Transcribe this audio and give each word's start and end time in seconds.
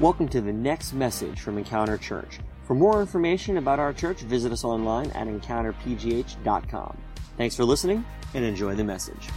Welcome 0.00 0.26
to 0.30 0.40
the 0.40 0.52
next 0.52 0.92
message 0.92 1.38
from 1.38 1.56
Encounter 1.56 1.96
Church. 1.96 2.40
For 2.64 2.74
more 2.74 3.00
information 3.00 3.58
about 3.58 3.78
our 3.78 3.92
church, 3.92 4.22
visit 4.22 4.50
us 4.50 4.64
online 4.64 5.08
at 5.12 5.28
encounterpgh.com. 5.28 6.98
Thanks 7.36 7.54
for 7.54 7.64
listening 7.64 8.04
and 8.34 8.44
enjoy 8.44 8.74
the 8.74 8.82
message. 8.82 9.28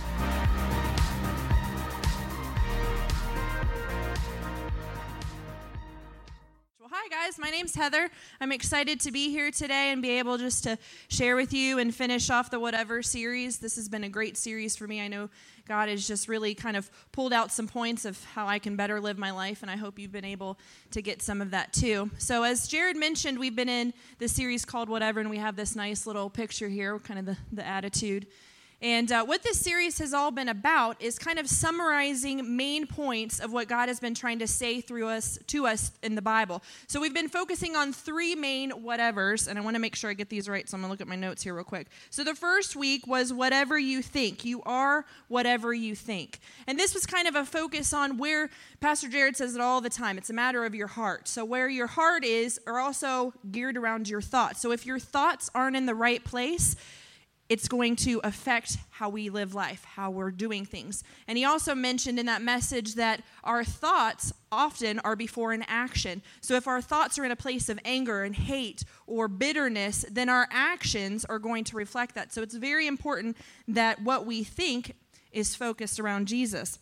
Name's 7.58 7.74
Heather. 7.74 8.12
I'm 8.40 8.52
excited 8.52 9.00
to 9.00 9.12
be 9.12 9.32
here 9.32 9.50
today 9.50 9.92
and 9.92 10.00
be 10.00 10.20
able 10.20 10.38
just 10.38 10.64
to 10.66 10.78
share 11.08 11.36
with 11.36 11.54
you 11.54 11.80
and 11.80 11.94
finish 11.94 12.30
off 12.30 12.52
the 12.52 12.60
Whatever 12.60 13.02
series. 13.02 13.58
This 13.58 13.78
has 13.78 13.90
been 13.90 14.04
a 14.04 14.10
great 14.10 14.38
series 14.38 14.76
for 14.76 14.86
me. 14.88 15.02
I 15.02 15.08
know 15.08 15.32
God 15.68 15.90
has 15.90 16.08
just 16.08 16.28
really 16.28 16.54
kind 16.54 16.78
of 16.78 16.88
pulled 17.12 17.34
out 17.34 17.52
some 17.52 17.68
points 17.68 18.06
of 18.06 18.24
how 18.26 18.46
I 18.46 18.60
can 18.60 18.76
better 18.76 19.02
live 19.02 19.18
my 19.18 19.32
life, 19.32 19.64
and 19.64 19.72
I 19.72 19.76
hope 19.76 19.98
you've 19.98 20.12
been 20.12 20.24
able 20.24 20.60
to 20.92 21.02
get 21.02 21.24
some 21.24 21.42
of 21.42 21.50
that 21.50 21.74
too. 21.74 22.12
So, 22.20 22.44
as 22.44 22.68
Jared 22.68 22.96
mentioned, 22.96 23.40
we've 23.40 23.56
been 23.56 23.70
in 23.70 23.92
this 24.20 24.34
series 24.34 24.64
called 24.64 24.88
Whatever, 24.88 25.20
and 25.20 25.32
we 25.32 25.38
have 25.38 25.56
this 25.56 25.76
nice 25.76 26.06
little 26.06 26.30
picture 26.30 26.70
here, 26.70 27.00
kind 27.00 27.20
of 27.20 27.26
the, 27.26 27.38
the 27.52 27.66
attitude. 27.66 28.28
And 28.82 29.12
uh, 29.12 29.26
what 29.26 29.42
this 29.42 29.60
series 29.60 29.98
has 29.98 30.14
all 30.14 30.30
been 30.30 30.50
about 30.50 31.02
is 31.02 31.18
kind 31.18 31.40
of 31.40 31.50
summarizing 31.50 32.56
main 32.56 32.86
points 32.86 33.40
of 33.40 33.52
what 33.52 33.68
God 33.68 33.88
has 33.88 34.00
been 34.00 34.14
trying 34.14 34.38
to 34.38 34.46
say 34.46 34.82
through 34.82 35.08
us 35.08 35.40
to 35.48 35.66
us 35.66 35.92
in 36.04 36.14
the 36.14 36.22
Bible. 36.22 36.62
So 36.86 37.02
we've 37.02 37.14
been 37.14 37.28
focusing 37.28 37.76
on 37.76 37.92
three 37.92 38.36
main 38.36 38.70
whatevers, 38.72 39.48
and 39.48 39.58
I 39.58 39.64
want 39.64 39.76
to 39.76 39.80
make 39.80 39.96
sure 39.96 40.12
I 40.12 40.14
get 40.14 40.30
these 40.30 40.48
right. 40.48 40.70
So 40.70 40.78
I'm 40.78 40.82
gonna 40.82 40.94
look 40.94 41.02
at 41.02 41.08
my 41.08 41.16
notes 41.16 41.42
here 41.42 41.56
real 41.56 41.64
quick. 41.64 41.88
So 42.12 42.24
the 42.24 42.36
first 42.36 42.76
week 42.76 43.08
was 43.08 43.34
whatever 43.34 43.80
you 43.80 44.04
think. 44.04 44.46
You 44.46 44.62
are 44.62 45.06
whatever 45.28 45.74
you 45.74 45.96
think, 45.96 46.40
and 46.68 46.78
this 46.78 46.94
was 46.94 47.08
kind 47.08 47.28
of 47.28 47.36
a 47.36 47.46
focus 47.46 47.94
on 47.94 48.18
where 48.18 48.52
Pastor 48.80 49.10
Jared 49.10 49.36
says 49.36 49.56
it 49.56 49.62
all 49.62 49.82
the 49.82 49.90
time. 49.90 50.20
It's 50.20 50.30
a 50.30 50.34
matter 50.34 50.66
of 50.66 50.76
your 50.76 50.88
heart. 50.88 51.28
So 51.28 51.44
where 51.44 51.68
your 51.68 51.88
heart 51.88 52.24
is 52.24 52.60
are 52.68 52.78
also 52.78 53.34
geared 53.52 53.76
around 53.76 54.08
your 54.08 54.22
thoughts. 54.22 54.62
So 54.62 54.72
if 54.72 54.86
your 54.86 55.00
thoughts 55.00 55.50
aren't 55.56 55.76
in 55.76 55.88
the 55.88 55.96
right 55.96 56.24
place 56.24 56.76
it's 57.50 57.68
going 57.68 57.96
to 57.96 58.20
affect 58.24 58.78
how 58.92 59.10
we 59.10 59.30
live 59.30 59.54
life, 59.54 59.86
how 59.86 60.10
we're 60.10 60.32
doing 60.32 60.66
things. 60.66 61.04
And 61.28 61.38
he 61.38 61.46
also 61.46 61.74
mentioned 61.74 62.20
in 62.20 62.26
that 62.26 62.42
message 62.42 62.96
that 62.96 63.22
our 63.44 63.64
thoughts 63.64 64.34
often 64.52 65.00
are 65.00 65.16
before 65.16 65.54
an 65.54 65.64
action. 65.68 66.22
So 66.42 66.56
if 66.56 66.68
our 66.68 66.82
thoughts 66.82 67.18
are 67.18 67.26
in 67.26 67.32
a 67.32 67.38
place 67.38 67.70
of 67.70 67.80
anger 67.86 68.24
and 68.24 68.36
hate 68.36 68.84
or 69.06 69.28
bitterness, 69.28 70.06
then 70.12 70.30
our 70.30 70.48
actions 70.52 71.26
are 71.26 71.40
going 71.40 71.64
to 71.66 71.76
reflect 71.78 72.16
that. 72.16 72.34
So 72.34 72.42
it's 72.42 72.56
very 72.56 72.88
important 72.88 73.38
that 73.68 74.02
what 74.02 74.26
we 74.26 74.44
think 74.44 74.96
is 75.32 75.56
focused 75.56 76.00
around 76.00 76.28
Jesus. 76.28 76.80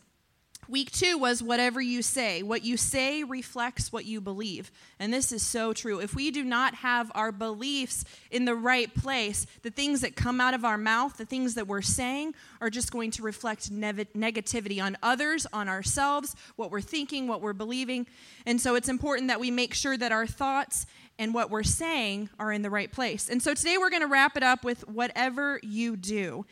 Week 0.67 0.91
two 0.91 1.17
was 1.17 1.44
whatever 1.44 1.80
you 1.80 2.02
say. 2.02 2.41
What 2.41 2.63
you 2.63 2.77
say 2.77 3.23
reflects 3.23 3.91
what 3.91 4.05
you 4.05 4.19
believe. 4.19 4.72
And 4.99 5.13
this 5.13 5.31
is 5.31 5.45
so 5.45 5.73
true. 5.73 5.99
If 5.99 6.16
we 6.16 6.31
do 6.31 6.44
not 6.44 6.75
have 6.75 7.11
our 7.13 7.31
beliefs 7.31 8.03
in 8.31 8.45
the 8.45 8.55
right 8.55 8.94
place, 8.94 9.45
the 9.61 9.69
things 9.69 10.02
that 10.02 10.16
come 10.16 10.41
out 10.41 10.53
of 10.53 10.66
our 10.66 10.77
mouth, 10.77 11.17
the 11.17 11.25
things 11.25 11.53
that 11.53 11.67
we're 11.67 11.81
saying, 11.81 12.33
are 12.61 12.69
just 12.69 12.91
going 12.91 13.11
to 13.11 13.22
reflect 13.22 13.69
ne- 13.69 13.94
negativity 14.16 14.83
on 14.83 14.97
others, 15.03 15.45
on 15.53 15.69
ourselves, 15.69 16.35
what 16.55 16.72
we're 16.72 16.81
thinking, 16.81 17.27
what 17.27 17.41
we're 17.41 17.53
believing. 17.53 18.07
And 18.45 18.59
so 18.59 18.75
it's 18.75 18.89
important 18.89 19.27
that 19.27 19.39
we 19.39 19.52
make 19.52 19.73
sure 19.73 19.97
that 19.97 20.11
our 20.11 20.25
thoughts 20.25 20.88
and 21.19 21.33
what 21.33 21.50
we're 21.50 21.63
saying 21.63 22.29
are 22.39 22.52
in 22.52 22.61
the 22.61 22.69
right 22.69 22.91
place. 22.91 23.29
And 23.29 23.41
so 23.41 23.53
today 23.53 23.77
we're 23.77 23.89
going 23.89 24.02
to 24.02 24.07
wrap 24.07 24.35
it 24.35 24.44
up 24.44 24.63
with 24.63 24.88
whatever 24.88 25.59
you 25.63 25.95
do. 25.95 26.45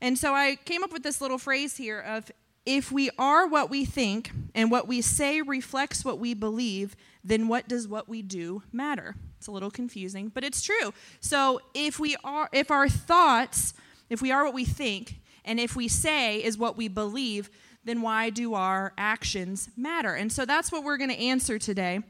And 0.00 0.18
so 0.18 0.34
I 0.34 0.56
came 0.64 0.82
up 0.82 0.92
with 0.92 1.02
this 1.02 1.20
little 1.20 1.38
phrase 1.38 1.76
here 1.76 2.00
of 2.00 2.30
if 2.66 2.92
we 2.92 3.10
are 3.18 3.46
what 3.46 3.70
we 3.70 3.84
think 3.84 4.30
and 4.54 4.70
what 4.70 4.86
we 4.86 5.00
say 5.00 5.40
reflects 5.40 6.04
what 6.04 6.18
we 6.18 6.34
believe, 6.34 6.94
then 7.24 7.48
what 7.48 7.68
does 7.68 7.88
what 7.88 8.08
we 8.08 8.22
do 8.22 8.62
matter? 8.72 9.14
It's 9.38 9.46
a 9.46 9.52
little 9.52 9.70
confusing, 9.70 10.28
but 10.28 10.44
it's 10.44 10.62
true. 10.62 10.92
So 11.20 11.60
if 11.74 11.98
we 11.98 12.16
are 12.22 12.48
if 12.52 12.70
our 12.70 12.88
thoughts, 12.88 13.72
if 14.10 14.20
we 14.20 14.30
are 14.30 14.44
what 14.44 14.54
we 14.54 14.64
think 14.64 15.20
and 15.44 15.58
if 15.58 15.74
we 15.74 15.88
say 15.88 16.42
is 16.42 16.58
what 16.58 16.76
we 16.76 16.88
believe, 16.88 17.50
then 17.84 18.02
why 18.02 18.28
do 18.30 18.54
our 18.54 18.92
actions 18.98 19.70
matter? 19.76 20.14
And 20.14 20.30
so 20.30 20.44
that's 20.44 20.70
what 20.70 20.84
we're 20.84 20.98
going 20.98 21.10
to 21.10 21.18
answer 21.18 21.58
today. 21.58 22.00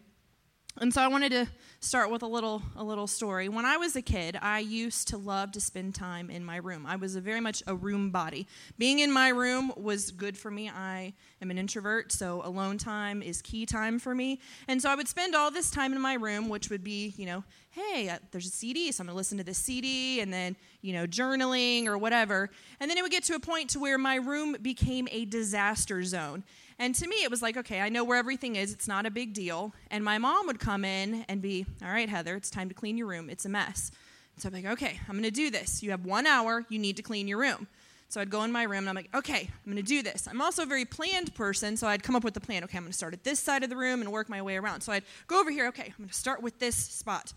And 0.79 0.93
so 0.93 1.01
I 1.01 1.09
wanted 1.09 1.31
to 1.31 1.47
start 1.83 2.11
with 2.11 2.23
a 2.23 2.27
little 2.27 2.63
a 2.77 2.85
little 2.85 3.07
story. 3.07 3.49
When 3.49 3.65
I 3.65 3.79
was 3.79 3.97
a 3.97 4.03
kid, 4.03 4.39
I 4.41 4.59
used 4.59 5.09
to 5.09 5.17
love 5.17 5.53
to 5.53 5.61
spend 5.61 5.95
time 5.95 6.29
in 6.29 6.45
my 6.45 6.57
room. 6.57 6.85
I 6.87 6.97
was 6.97 7.17
very 7.17 7.41
much 7.41 7.63
a 7.67 7.75
room 7.75 8.11
body. 8.11 8.47
Being 8.77 8.99
in 8.99 9.11
my 9.11 9.29
room 9.29 9.73
was 9.77 10.11
good 10.11 10.37
for 10.37 10.51
me. 10.51 10.69
I 10.69 11.15
am 11.41 11.51
an 11.51 11.57
introvert, 11.57 12.13
so 12.13 12.43
alone 12.45 12.77
time 12.77 13.23
is 13.23 13.41
key 13.41 13.65
time 13.65 13.99
for 13.99 14.15
me. 14.15 14.41
And 14.69 14.81
so 14.81 14.91
I 14.91 14.95
would 14.95 15.09
spend 15.09 15.35
all 15.35 15.51
this 15.51 15.71
time 15.71 15.95
in 15.95 16.01
my 16.01 16.15
room, 16.15 16.51
which 16.51 16.69
would 16.69 16.85
be, 16.85 17.15
you 17.17 17.25
know, 17.25 17.45
hey, 17.71 18.11
uh, 18.11 18.19
there's 18.31 18.47
a 18.47 18.51
CD, 18.51 18.93
so 18.93 19.03
I'm 19.03 19.07
going 19.07 19.15
to 19.15 19.17
listen 19.17 19.39
to 19.39 19.45
this 19.45 19.59
CD 19.59 20.21
and 20.21 20.33
then, 20.33 20.57
you 20.83 20.93
know, 20.93 21.07
journaling 21.07 21.87
or 21.87 21.97
whatever. 21.97 22.51
And 22.79 22.91
then 22.91 22.99
it 22.99 23.03
would 23.03 23.13
get 23.13 23.25
to 23.25 23.35
a 23.35 23.41
point 23.41 23.71
to 23.71 23.79
where 23.79 23.97
my 23.97 24.17
room 24.17 24.57
became 24.61 25.09
a 25.11 25.25
disaster 25.25 26.03
zone. 26.03 26.45
And 26.81 26.95
to 26.95 27.07
me, 27.07 27.17
it 27.23 27.31
was 27.31 27.43
like, 27.43 27.59
okay, 27.59 27.83
I 27.83 27.91
know 27.91 28.05
where 28.05 28.17
everything 28.17 28.57
is. 28.57 28.73
It's 28.73 28.89
not 28.89 29.05
a 29.05 29.11
big 29.11 29.35
deal. 29.35 29.75
And 29.91 30.03
my 30.03 30.17
mom 30.17 30.47
would 30.47 30.59
come 30.59 30.83
in 30.83 31.27
and 31.29 31.43
be, 31.43 31.67
all 31.85 31.91
right, 31.91 32.09
Heather, 32.09 32.35
it's 32.35 32.49
time 32.49 32.71
to 32.71 32.75
clean 32.75 32.97
your 32.97 33.07
room. 33.07 33.29
It's 33.29 33.45
a 33.45 33.51
mess. 33.51 33.91
So 34.39 34.49
I'm 34.49 34.55
like, 34.55 34.65
okay, 34.65 34.99
I'm 35.07 35.15
going 35.15 35.25
to 35.25 35.31
do 35.31 35.51
this. 35.51 35.83
You 35.83 35.91
have 35.91 36.07
one 36.07 36.27
hour. 36.27 36.65
You 36.71 36.79
need 36.79 36.97
to 36.97 37.03
clean 37.03 37.29
your 37.29 37.39
room. 37.39 37.69
So 38.09 38.19
I'd 38.19 38.31
go 38.31 38.45
in 38.45 38.51
my 38.51 38.63
room 38.63 38.79
and 38.79 38.89
I'm 38.89 38.95
like, 38.95 39.15
okay, 39.15 39.51
I'm 39.51 39.73
going 39.73 39.77
to 39.77 39.87
do 39.87 40.03
this. 40.03 40.27
I'm 40.27 40.41
also 40.41 40.63
a 40.63 40.67
very 40.67 40.87
planned 40.87 41.35
person, 41.35 41.77
so 41.77 41.87
I'd 41.87 42.03
come 42.03 42.17
up 42.17 42.25
with 42.25 42.33
the 42.33 42.41
plan. 42.41 42.65
Okay, 42.65 42.79
I'm 42.79 42.85
going 42.85 42.93
to 42.93 42.97
start 42.97 43.13
at 43.13 43.25
this 43.25 43.39
side 43.39 43.63
of 43.63 43.69
the 43.69 43.77
room 43.77 44.01
and 44.01 44.11
work 44.11 44.31
my 44.31 44.41
way 44.41 44.57
around. 44.57 44.81
So 44.81 44.91
I'd 44.91 45.05
go 45.27 45.39
over 45.39 45.51
here. 45.51 45.67
Okay, 45.69 45.85
I'm 45.87 45.95
going 45.99 46.09
to 46.09 46.15
start 46.15 46.43
with 46.43 46.59
this 46.59 46.77
spot. 46.77 47.35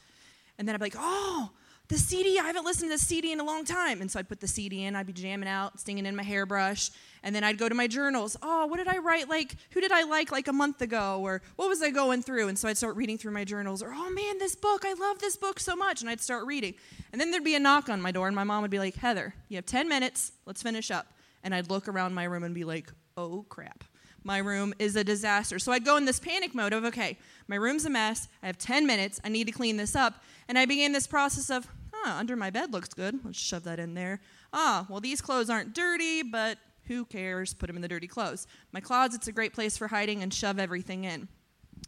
And 0.57 0.65
then 0.65 0.73
I'd 0.73 0.79
be 0.79 0.85
like, 0.85 0.95
oh, 0.97 1.51
the 1.93 1.99
CD, 1.99 2.39
I 2.39 2.43
haven't 2.43 2.65
listened 2.65 2.89
to 2.89 2.97
the 2.97 3.03
CD 3.03 3.31
in 3.31 3.39
a 3.39 3.43
long 3.43 3.65
time. 3.65 4.01
And 4.01 4.09
so 4.09 4.17
I'd 4.17 4.27
put 4.27 4.39
the 4.39 4.47
CD 4.47 4.85
in, 4.85 4.95
I'd 4.95 5.05
be 5.05 5.13
jamming 5.13 5.47
out, 5.47 5.79
stinging 5.79 6.07
in 6.07 6.15
my 6.15 6.23
hairbrush. 6.23 6.89
And 7.21 7.35
then 7.35 7.43
I'd 7.43 7.59
go 7.59 7.69
to 7.69 7.75
my 7.75 7.87
journals. 7.87 8.35
Oh, 8.41 8.65
what 8.65 8.77
did 8.77 8.87
I 8.87 8.97
write? 8.97 9.29
Like, 9.29 9.55
who 9.71 9.79
did 9.79 9.91
I 9.91 10.03
like 10.03 10.31
like 10.31 10.47
a 10.47 10.53
month 10.53 10.81
ago? 10.81 11.19
Or 11.21 11.43
what 11.55 11.69
was 11.69 11.83
I 11.83 11.91
going 11.91 12.23
through? 12.23 12.47
And 12.47 12.57
so 12.57 12.67
I'd 12.67 12.77
start 12.77 12.95
reading 12.95 13.19
through 13.19 13.31
my 13.31 13.43
journals. 13.43 13.83
Or, 13.83 13.93
oh 13.93 14.09
man, 14.09 14.39
this 14.39 14.55
book, 14.55 14.83
I 14.85 14.93
love 14.93 15.19
this 15.19 15.37
book 15.37 15.59
so 15.59 15.75
much. 15.75 16.01
And 16.01 16.09
I'd 16.09 16.19
start 16.19 16.47
reading. 16.47 16.73
And 17.11 17.21
then 17.21 17.29
there'd 17.29 17.43
be 17.43 17.55
a 17.55 17.59
knock 17.59 17.89
on 17.89 18.01
my 18.01 18.11
door, 18.11 18.27
and 18.27 18.35
my 18.35 18.43
mom 18.43 18.63
would 18.63 18.71
be 18.71 18.79
like, 18.79 18.95
Heather, 18.95 19.35
you 19.47 19.57
have 19.57 19.65
10 19.67 19.87
minutes, 19.87 20.31
let's 20.47 20.63
finish 20.63 20.89
up. 20.89 21.13
And 21.43 21.53
I'd 21.53 21.69
look 21.69 21.87
around 21.87 22.15
my 22.15 22.23
room 22.23 22.43
and 22.43 22.55
be 22.55 22.63
like, 22.63 22.91
oh 23.15 23.45
crap 23.49 23.83
my 24.23 24.37
room 24.37 24.73
is 24.79 24.95
a 24.95 25.03
disaster. 25.03 25.59
So 25.59 25.71
I'd 25.71 25.85
go 25.85 25.97
in 25.97 26.05
this 26.05 26.19
panic 26.19 26.55
mode 26.55 26.73
of, 26.73 26.85
okay, 26.85 27.17
my 27.47 27.57
room's 27.57 27.85
a 27.85 27.89
mess. 27.89 28.27
I 28.41 28.47
have 28.47 28.57
10 28.57 28.87
minutes. 28.87 29.19
I 29.23 29.29
need 29.29 29.45
to 29.47 29.51
clean 29.51 29.77
this 29.77 29.95
up. 29.95 30.23
And 30.47 30.57
I 30.57 30.65
began 30.65 30.93
this 30.93 31.07
process 31.07 31.49
of, 31.49 31.67
huh, 32.03 32.15
under 32.17 32.35
my 32.35 32.49
bed 32.49 32.73
looks 32.73 32.89
good. 32.89 33.19
Let's 33.23 33.39
shove 33.39 33.63
that 33.63 33.79
in 33.79 33.93
there. 33.93 34.19
Ah, 34.51 34.85
well, 34.89 34.99
these 34.99 35.21
clothes 35.21 35.49
aren't 35.49 35.73
dirty, 35.73 36.23
but 36.23 36.57
who 36.87 37.05
cares? 37.05 37.53
Put 37.53 37.67
them 37.67 37.75
in 37.75 37.81
the 37.81 37.87
dirty 37.87 38.07
clothes. 38.07 38.45
My 38.71 38.79
closet's 38.79 39.27
a 39.27 39.31
great 39.31 39.53
place 39.53 39.77
for 39.77 39.87
hiding 39.87 40.21
and 40.21 40.33
shove 40.33 40.59
everything 40.59 41.05
in. 41.05 41.27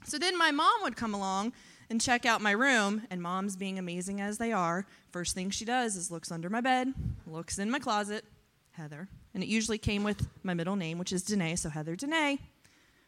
So 0.06 0.18
then 0.18 0.38
my 0.38 0.52
mom 0.52 0.82
would 0.84 0.96
come 0.96 1.14
along 1.14 1.54
and 1.90 2.02
check 2.02 2.26
out 2.26 2.42
my 2.42 2.52
room, 2.52 3.04
and 3.12 3.22
moms, 3.22 3.56
being 3.56 3.78
amazing 3.78 4.20
as 4.20 4.38
they 4.38 4.52
are, 4.52 4.88
first 5.12 5.36
thing 5.36 5.50
she 5.50 5.66
does 5.66 5.96
is 5.96 6.10
looks 6.10 6.32
under 6.32 6.50
my 6.50 6.62
bed, 6.62 6.94
looks 7.28 7.60
in 7.60 7.70
my 7.70 7.80
closet, 7.80 8.26
Heather, 8.72 9.08
and 9.34 9.44
it 9.44 9.48
usually 9.48 9.78
came 9.78 10.04
with 10.04 10.28
my 10.44 10.54
middle 10.54 10.76
name, 10.76 10.98
which 10.98 11.14
is 11.14 11.24
Danae. 11.24 11.56
So 11.56 11.70
Heather 11.70 11.96
Danae, 11.96 12.40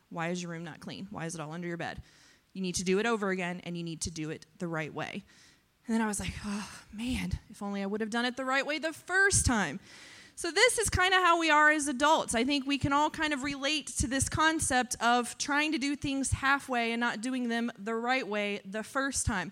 why 0.10 0.30
is 0.30 0.42
your 0.42 0.52
room 0.52 0.64
not 0.64 0.80
clean? 0.80 1.08
Why 1.10 1.26
is 1.26 1.36
it 1.36 1.42
all 1.42 1.52
under 1.52 1.68
your 1.68 1.78
bed? 1.78 2.02
You 2.54 2.62
need 2.62 2.76
to 2.76 2.84
do 2.84 3.00
it 3.00 3.06
over 3.06 3.30
again, 3.30 3.62
and 3.64 3.76
you 3.76 3.84
need 3.84 4.02
to 4.02 4.12
do 4.12 4.30
it 4.30 4.46
the 4.60 4.68
right 4.68 4.94
way. 4.94 5.24
And 5.88 5.96
then 5.96 6.02
I 6.02 6.08
was 6.08 6.20
like, 6.20 6.34
oh 6.46 6.70
man, 6.94 7.40
if 7.50 7.64
only 7.64 7.82
I 7.82 7.86
would 7.86 8.02
have 8.02 8.10
done 8.10 8.26
it 8.26 8.36
the 8.36 8.46
right 8.46 8.66
way 8.66 8.78
the 8.78 8.94
first 8.94 9.46
time. 9.46 9.80
So, 10.36 10.52
this 10.52 10.78
is 10.78 10.88
kind 10.92 11.16
of 11.16 11.24
how 11.24 11.40
we 11.40 11.50
are 11.50 11.72
as 11.72 11.88
adults. 11.88 12.36
I 12.36 12.44
think 12.44 12.68
we 12.68 12.78
can 12.78 12.94
all 12.94 13.10
kind 13.10 13.34
of 13.34 13.42
relate 13.42 13.88
to 13.98 14.08
this 14.08 14.30
concept 14.30 14.96
of 15.02 15.36
trying 15.40 15.72
to 15.72 15.80
do 15.80 15.96
things 15.96 16.30
halfway 16.30 16.92
and 16.92 17.00
not 17.00 17.22
doing 17.22 17.50
them 17.50 17.72
the 17.80 17.96
right 17.96 18.28
way 18.28 18.62
the 18.64 18.84
first 18.84 19.26
time. 19.26 19.52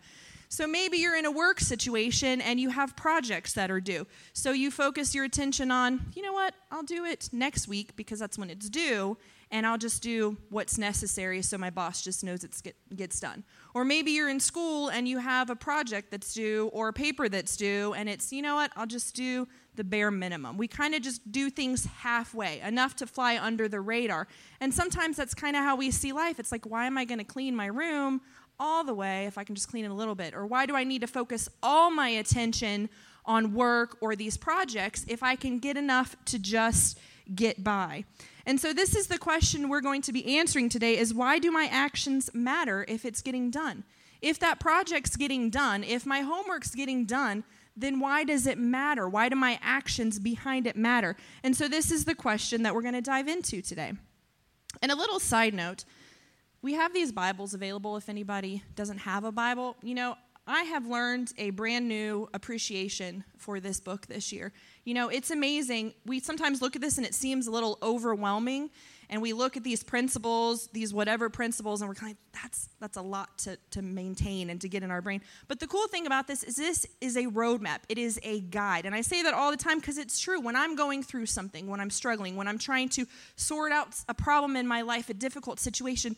So 0.50 0.68
maybe 0.68 0.98
you're 0.98 1.18
in 1.18 1.25
a 1.25 1.31
work 1.31 1.59
situation 1.59 2.39
and 2.39 2.59
you 2.59 2.69
have 2.69 2.95
projects 2.95 3.54
that 3.54 3.71
are 3.71 3.81
due. 3.81 4.06
So 4.33 4.51
you 4.51 4.69
focus 4.69 5.15
your 5.15 5.25
attention 5.25 5.71
on, 5.71 6.00
you 6.15 6.21
know 6.21 6.33
what, 6.33 6.54
I'll 6.71 6.83
do 6.83 7.04
it 7.04 7.30
next 7.31 7.68
week 7.68 7.95
because 7.95 8.19
that's 8.19 8.38
when 8.38 8.51
it's 8.51 8.69
due, 8.69 9.18
and 9.51 9.65
I'll 9.65 9.77
just 9.77 10.01
do 10.01 10.38
what's 10.50 10.77
necessary 10.77 11.42
so 11.42 11.57
my 11.57 11.69
boss 11.69 12.01
just 12.01 12.24
knows 12.24 12.44
it 12.44 12.56
get, 12.63 12.75
gets 12.95 13.19
done. 13.19 13.44
Or 13.74 13.86
maybe 13.86 14.12
you're 14.12 14.30
in 14.30 14.39
school 14.39 14.89
and 14.89 15.07
you 15.07 15.19
have 15.19 15.50
a 15.50 15.56
project 15.56 16.12
that's 16.12 16.33
due 16.33 16.69
or 16.74 16.89
a 16.89 16.94
paper 16.94 17.30
that's 17.30 17.56
due, 17.56 17.94
and 17.94 18.09
it's, 18.09 18.31
you 18.31 18.42
know 18.42 18.56
what, 18.56 18.71
I'll 18.75 18.88
just 18.88 19.15
do 19.15 19.47
the 19.75 19.83
bare 19.83 20.12
minimum. 20.12 20.57
We 20.57 20.68
kind 20.68 20.95
of 20.95 21.01
just 21.01 21.31
do 21.31 21.50
things 21.50 21.86
halfway, 21.86 22.62
enough 22.62 22.95
to 22.97 23.07
fly 23.07 23.38
under 23.38 23.68
the 23.68 23.81
radar. 23.81 24.27
And 24.62 24.74
sometimes 24.74 25.18
that's 25.18 25.33
kind 25.33 25.56
of 25.56 25.63
how 25.63 25.75
we 25.75 25.92
see 25.92 26.13
life. 26.13 26.39
It's 26.39 26.51
like, 26.51 26.65
why 26.65 26.86
am 26.86 26.97
I 26.97 27.06
going 27.06 27.19
to 27.19 27.25
clean 27.25 27.56
my 27.56 27.68
room 27.68 28.21
all 28.57 28.83
the 28.83 28.94
way 28.94 29.25
if 29.25 29.38
I 29.38 29.44
can 29.44 29.56
just 29.56 29.69
clean 29.69 29.86
it 29.86 29.92
a 29.92 29.94
little 29.94 30.15
bit? 30.15 30.33
Or 30.33 30.45
why 30.45 30.65
do 30.65 30.75
I 30.75 30.83
need 30.83 31.01
to 31.01 31.07
focus 31.07 31.50
all 31.62 31.92
my 31.92 32.09
attention 32.09 32.89
on 33.25 33.53
work 33.53 33.97
or 34.01 34.15
these 34.15 34.38
projects 34.38 35.06
if 35.07 35.24
I 35.24 35.36
can 35.36 35.59
get 35.59 35.77
enough 35.77 36.15
to 36.25 36.39
just 36.39 36.97
get 37.33 37.63
by. 37.63 38.06
And 38.45 38.60
so 38.60 38.74
this 38.74 38.95
is 38.95 39.07
the 39.07 39.18
question 39.18 39.69
we're 39.69 39.81
going 39.81 40.01
to 40.04 40.13
be 40.13 40.38
answering 40.38 40.69
today 40.69 40.98
is 40.98 41.13
why 41.13 41.39
do 41.39 41.51
my 41.51 41.68
actions 41.72 42.30
matter 42.33 42.86
if 42.88 43.06
it's 43.06 43.22
getting 43.22 43.50
done? 43.50 43.83
If 44.22 44.39
that 44.39 44.60
project's 44.60 45.16
getting 45.16 45.50
done, 45.50 45.83
if 45.83 46.06
my 46.06 46.22
homework's 46.22 46.75
getting 46.75 47.06
done, 47.06 47.44
then 47.75 48.00
why 48.00 48.24
does 48.24 48.48
it 48.48 48.57
matter? 48.57 49.10
Why 49.10 49.30
do 49.30 49.36
my 49.36 49.60
actions 49.62 50.19
behind 50.19 50.66
it 50.68 50.75
matter? 50.75 51.16
And 51.44 51.56
so 51.56 51.68
this 51.68 51.92
is 51.92 52.06
the 52.06 52.16
question 52.16 52.63
that 52.63 52.74
we're 52.74 52.81
going 52.81 52.94
to 52.94 53.01
dive 53.01 53.28
into 53.28 53.62
today. 53.62 53.94
And 54.81 54.92
a 54.92 54.95
little 54.95 55.19
side 55.19 55.54
note, 55.54 55.83
we 56.62 56.74
have 56.74 56.94
these 56.94 57.12
Bibles 57.12 57.54
available 57.54 57.98
if 57.98 58.10
anybody 58.10 58.63
doesn't 58.75 59.00
have 59.00 59.24
a 59.24 59.31
Bible. 59.31 59.75
You 59.81 59.95
know, 59.95 60.16
I 60.47 60.63
have 60.63 60.86
learned 60.86 61.33
a 61.39 61.50
brand 61.50 61.88
new 61.88 62.30
appreciation 62.33 63.24
for 63.38 63.59
this 63.59 63.80
book 63.80 64.06
this 64.06 64.31
year. 64.31 64.53
You 64.83 64.94
know, 64.94 65.09
it's 65.09 65.31
amazing. 65.31 65.95
We 66.06 66.19
sometimes 66.19 66.62
look 66.62 66.75
at 66.75 66.83
this 66.83 66.97
and 66.97 67.06
it 67.06 67.15
seems 67.15 67.47
a 67.47 67.51
little 67.51 67.80
overwhelming, 67.81 68.69
and 69.09 69.24
we 69.24 69.33
look 69.33 69.57
at 69.57 69.63
these 69.63 69.83
principles, 69.83 70.68
these 70.68 70.94
whatever 70.94 71.30
principles, 71.30 71.81
and 71.81 71.89
we're 71.89 71.95
kind 71.95 72.12
of 72.12 72.18
that's 72.42 72.69
that's 72.80 72.97
a 72.97 73.01
lot 73.01 73.38
to, 73.39 73.57
to 73.71 73.81
maintain 73.81 74.51
and 74.51 74.62
to 74.62 74.69
get 74.69 74.83
in 74.83 74.92
our 74.92 75.01
brain. 75.01 75.21
But 75.47 75.59
the 75.59 75.68
cool 75.68 75.88
thing 75.88 76.06
about 76.06 76.27
this 76.27 76.44
is 76.44 76.56
this 76.56 76.86
is 77.01 77.15
a 77.15 77.24
roadmap. 77.24 77.80
It 77.89 77.97
is 77.97 78.19
a 78.21 78.42
guide. 78.42 78.86
And 78.86 78.94
I 78.94 79.01
say 79.01 79.24
that 79.24 79.33
all 79.33 79.50
the 79.50 79.57
time 79.57 79.80
because 79.80 79.97
it's 79.97 80.19
true. 80.19 80.39
When 80.39 80.56
I'm 80.56 80.75
going 80.75 81.01
through 81.01 81.25
something, 81.25 81.68
when 81.68 81.80
I'm 81.80 81.89
struggling, 81.89 82.36
when 82.36 82.47
I'm 82.47 82.59
trying 82.59 82.89
to 82.89 83.07
sort 83.36 83.71
out 83.71 83.95
a 84.07 84.13
problem 84.13 84.56
in 84.56 84.68
my 84.68 84.81
life, 84.81 85.09
a 85.09 85.15
difficult 85.15 85.59
situation, 85.59 86.15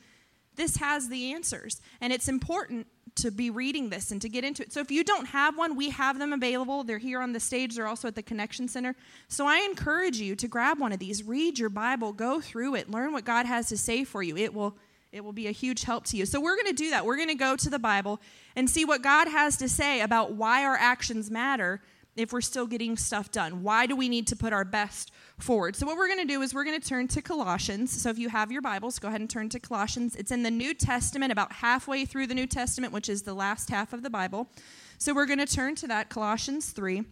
this 0.55 0.77
has 0.77 1.07
the 1.07 1.33
answers. 1.33 1.81
And 2.01 2.11
it's 2.11 2.27
important 2.27 2.87
to 3.17 3.31
be 3.31 3.49
reading 3.49 3.89
this 3.89 4.11
and 4.11 4.21
to 4.21 4.29
get 4.29 4.43
into 4.43 4.63
it. 4.63 4.71
So 4.71 4.79
if 4.79 4.91
you 4.91 5.03
don't 5.03 5.25
have 5.27 5.57
one, 5.57 5.75
we 5.75 5.89
have 5.89 6.19
them 6.19 6.33
available. 6.33 6.83
They're 6.83 6.97
here 6.97 7.21
on 7.21 7.33
the 7.33 7.39
stage, 7.39 7.75
they're 7.75 7.87
also 7.87 8.07
at 8.07 8.15
the 8.15 8.23
Connection 8.23 8.67
Center. 8.67 8.95
So 9.27 9.45
I 9.45 9.57
encourage 9.69 10.17
you 10.17 10.35
to 10.35 10.47
grab 10.47 10.79
one 10.79 10.91
of 10.91 10.99
these, 10.99 11.23
read 11.23 11.59
your 11.59 11.69
Bible, 11.69 12.13
go 12.13 12.39
through 12.41 12.75
it, 12.75 12.89
learn 12.89 13.11
what 13.11 13.25
God 13.25 13.45
has 13.45 13.67
to 13.69 13.77
say 13.77 14.03
for 14.03 14.23
you. 14.23 14.37
It 14.37 14.53
will 14.53 14.75
it 15.13 15.23
will 15.23 15.33
be 15.33 15.47
a 15.47 15.51
huge 15.51 15.83
help 15.83 16.05
to 16.07 16.17
you. 16.17 16.25
So 16.25 16.41
we're 16.41 16.55
going 16.55 16.67
to 16.67 16.73
do 16.73 16.89
that. 16.89 17.05
We're 17.05 17.15
going 17.15 17.29
to 17.29 17.35
go 17.35 17.55
to 17.55 17.69
the 17.69 17.79
Bible 17.79 18.19
and 18.57 18.69
see 18.69 18.83
what 18.83 19.01
God 19.01 19.29
has 19.29 19.55
to 19.57 19.69
say 19.69 20.01
about 20.01 20.33
why 20.33 20.65
our 20.65 20.75
actions 20.75 21.31
matter 21.31 21.81
if 22.17 22.33
we're 22.33 22.41
still 22.41 22.67
getting 22.67 22.97
stuff 22.97 23.31
done. 23.31 23.63
Why 23.63 23.85
do 23.85 23.95
we 23.95 24.09
need 24.09 24.27
to 24.27 24.35
put 24.35 24.53
our 24.53 24.65
best 24.65 25.11
forward? 25.37 25.75
So, 25.75 25.85
what 25.85 25.97
we're 25.97 26.07
going 26.07 26.19
to 26.19 26.33
do 26.33 26.41
is 26.41 26.53
we're 26.53 26.63
going 26.63 26.79
to 26.79 26.87
turn 26.87 27.07
to 27.09 27.21
Colossians. 27.21 27.91
So, 28.01 28.09
if 28.09 28.17
you 28.17 28.29
have 28.29 28.51
your 28.51 28.61
Bibles, 28.61 28.99
go 28.99 29.07
ahead 29.07 29.21
and 29.21 29.29
turn 29.29 29.49
to 29.49 29.59
Colossians. 29.59 30.15
It's 30.15 30.31
in 30.31 30.43
the 30.43 30.51
New 30.51 30.73
Testament, 30.73 31.31
about 31.31 31.53
halfway 31.53 32.05
through 32.05 32.27
the 32.27 32.35
New 32.35 32.47
Testament, 32.47 32.91
which 32.91 33.07
is 33.07 33.23
the 33.23 33.33
last 33.33 33.69
half 33.69 33.93
of 33.93 34.03
the 34.03 34.09
Bible. 34.09 34.49
So, 34.97 35.13
we're 35.13 35.25
going 35.25 35.39
to 35.39 35.45
turn 35.45 35.75
to 35.75 35.87
that, 35.87 36.09
Colossians 36.09 36.71
3. 36.71 37.03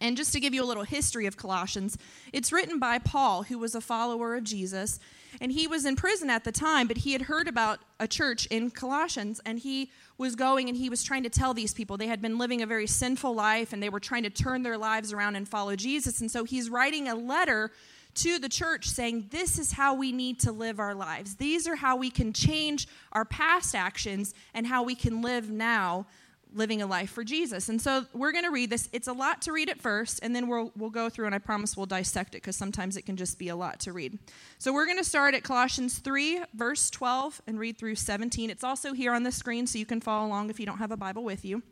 And 0.00 0.16
just 0.16 0.32
to 0.32 0.40
give 0.40 0.54
you 0.54 0.62
a 0.62 0.66
little 0.66 0.84
history 0.84 1.26
of 1.26 1.36
Colossians, 1.36 1.96
it's 2.32 2.52
written 2.52 2.78
by 2.78 2.98
Paul, 2.98 3.44
who 3.44 3.58
was 3.58 3.74
a 3.74 3.80
follower 3.80 4.34
of 4.34 4.44
Jesus. 4.44 4.98
And 5.40 5.52
he 5.52 5.66
was 5.66 5.84
in 5.84 5.96
prison 5.96 6.28
at 6.28 6.44
the 6.44 6.52
time, 6.52 6.86
but 6.86 6.98
he 6.98 7.12
had 7.12 7.22
heard 7.22 7.48
about 7.48 7.80
a 7.98 8.08
church 8.08 8.46
in 8.46 8.70
Colossians, 8.70 9.40
and 9.46 9.58
he 9.58 9.90
was 10.18 10.34
going 10.34 10.68
and 10.68 10.76
he 10.76 10.90
was 10.90 11.02
trying 11.02 11.22
to 11.22 11.30
tell 11.30 11.54
these 11.54 11.72
people 11.72 11.96
they 11.96 12.06
had 12.06 12.20
been 12.20 12.36
living 12.36 12.62
a 12.62 12.66
very 12.66 12.86
sinful 12.86 13.34
life 13.34 13.72
and 13.72 13.82
they 13.82 13.88
were 13.88 14.00
trying 14.00 14.22
to 14.22 14.30
turn 14.30 14.62
their 14.62 14.76
lives 14.76 15.12
around 15.12 15.36
and 15.36 15.48
follow 15.48 15.74
Jesus. 15.76 16.20
And 16.20 16.30
so 16.30 16.44
he's 16.44 16.68
writing 16.68 17.08
a 17.08 17.14
letter 17.14 17.70
to 18.16 18.38
the 18.38 18.48
church 18.48 18.88
saying, 18.88 19.28
This 19.30 19.58
is 19.58 19.72
how 19.72 19.94
we 19.94 20.12
need 20.12 20.40
to 20.40 20.52
live 20.52 20.78
our 20.78 20.94
lives. 20.94 21.36
These 21.36 21.66
are 21.66 21.76
how 21.76 21.96
we 21.96 22.10
can 22.10 22.32
change 22.32 22.88
our 23.12 23.24
past 23.24 23.74
actions 23.74 24.34
and 24.52 24.66
how 24.66 24.82
we 24.82 24.94
can 24.94 25.22
live 25.22 25.50
now 25.50 26.06
living 26.52 26.82
a 26.82 26.86
life 26.86 27.10
for 27.10 27.24
Jesus. 27.24 27.68
And 27.68 27.80
so 27.80 28.06
we're 28.12 28.32
going 28.32 28.44
to 28.44 28.50
read 28.50 28.70
this. 28.70 28.88
It's 28.92 29.08
a 29.08 29.12
lot 29.12 29.42
to 29.42 29.52
read 29.52 29.68
at 29.68 29.80
first, 29.80 30.20
and 30.22 30.34
then 30.34 30.48
we'll, 30.48 30.72
we'll 30.76 30.90
go 30.90 31.08
through, 31.08 31.26
and 31.26 31.34
I 31.34 31.38
promise 31.38 31.76
we'll 31.76 31.86
dissect 31.86 32.34
it 32.34 32.38
because 32.38 32.56
sometimes 32.56 32.96
it 32.96 33.06
can 33.06 33.16
just 33.16 33.38
be 33.38 33.48
a 33.48 33.56
lot 33.56 33.80
to 33.80 33.92
read. 33.92 34.18
So 34.58 34.72
we're 34.72 34.86
going 34.86 34.98
to 34.98 35.04
start 35.04 35.34
at 35.34 35.42
Colossians 35.42 35.98
3, 35.98 36.42
verse 36.54 36.90
12, 36.90 37.42
and 37.46 37.58
read 37.58 37.78
through 37.78 37.94
17. 37.96 38.50
It's 38.50 38.64
also 38.64 38.92
here 38.92 39.12
on 39.12 39.22
the 39.22 39.32
screen, 39.32 39.66
so 39.66 39.78
you 39.78 39.86
can 39.86 40.00
follow 40.00 40.26
along 40.26 40.50
if 40.50 40.58
you 40.60 40.66
don't 40.66 40.78
have 40.78 40.92
a 40.92 40.96
Bible 40.96 41.24
with 41.24 41.44
you. 41.44 41.62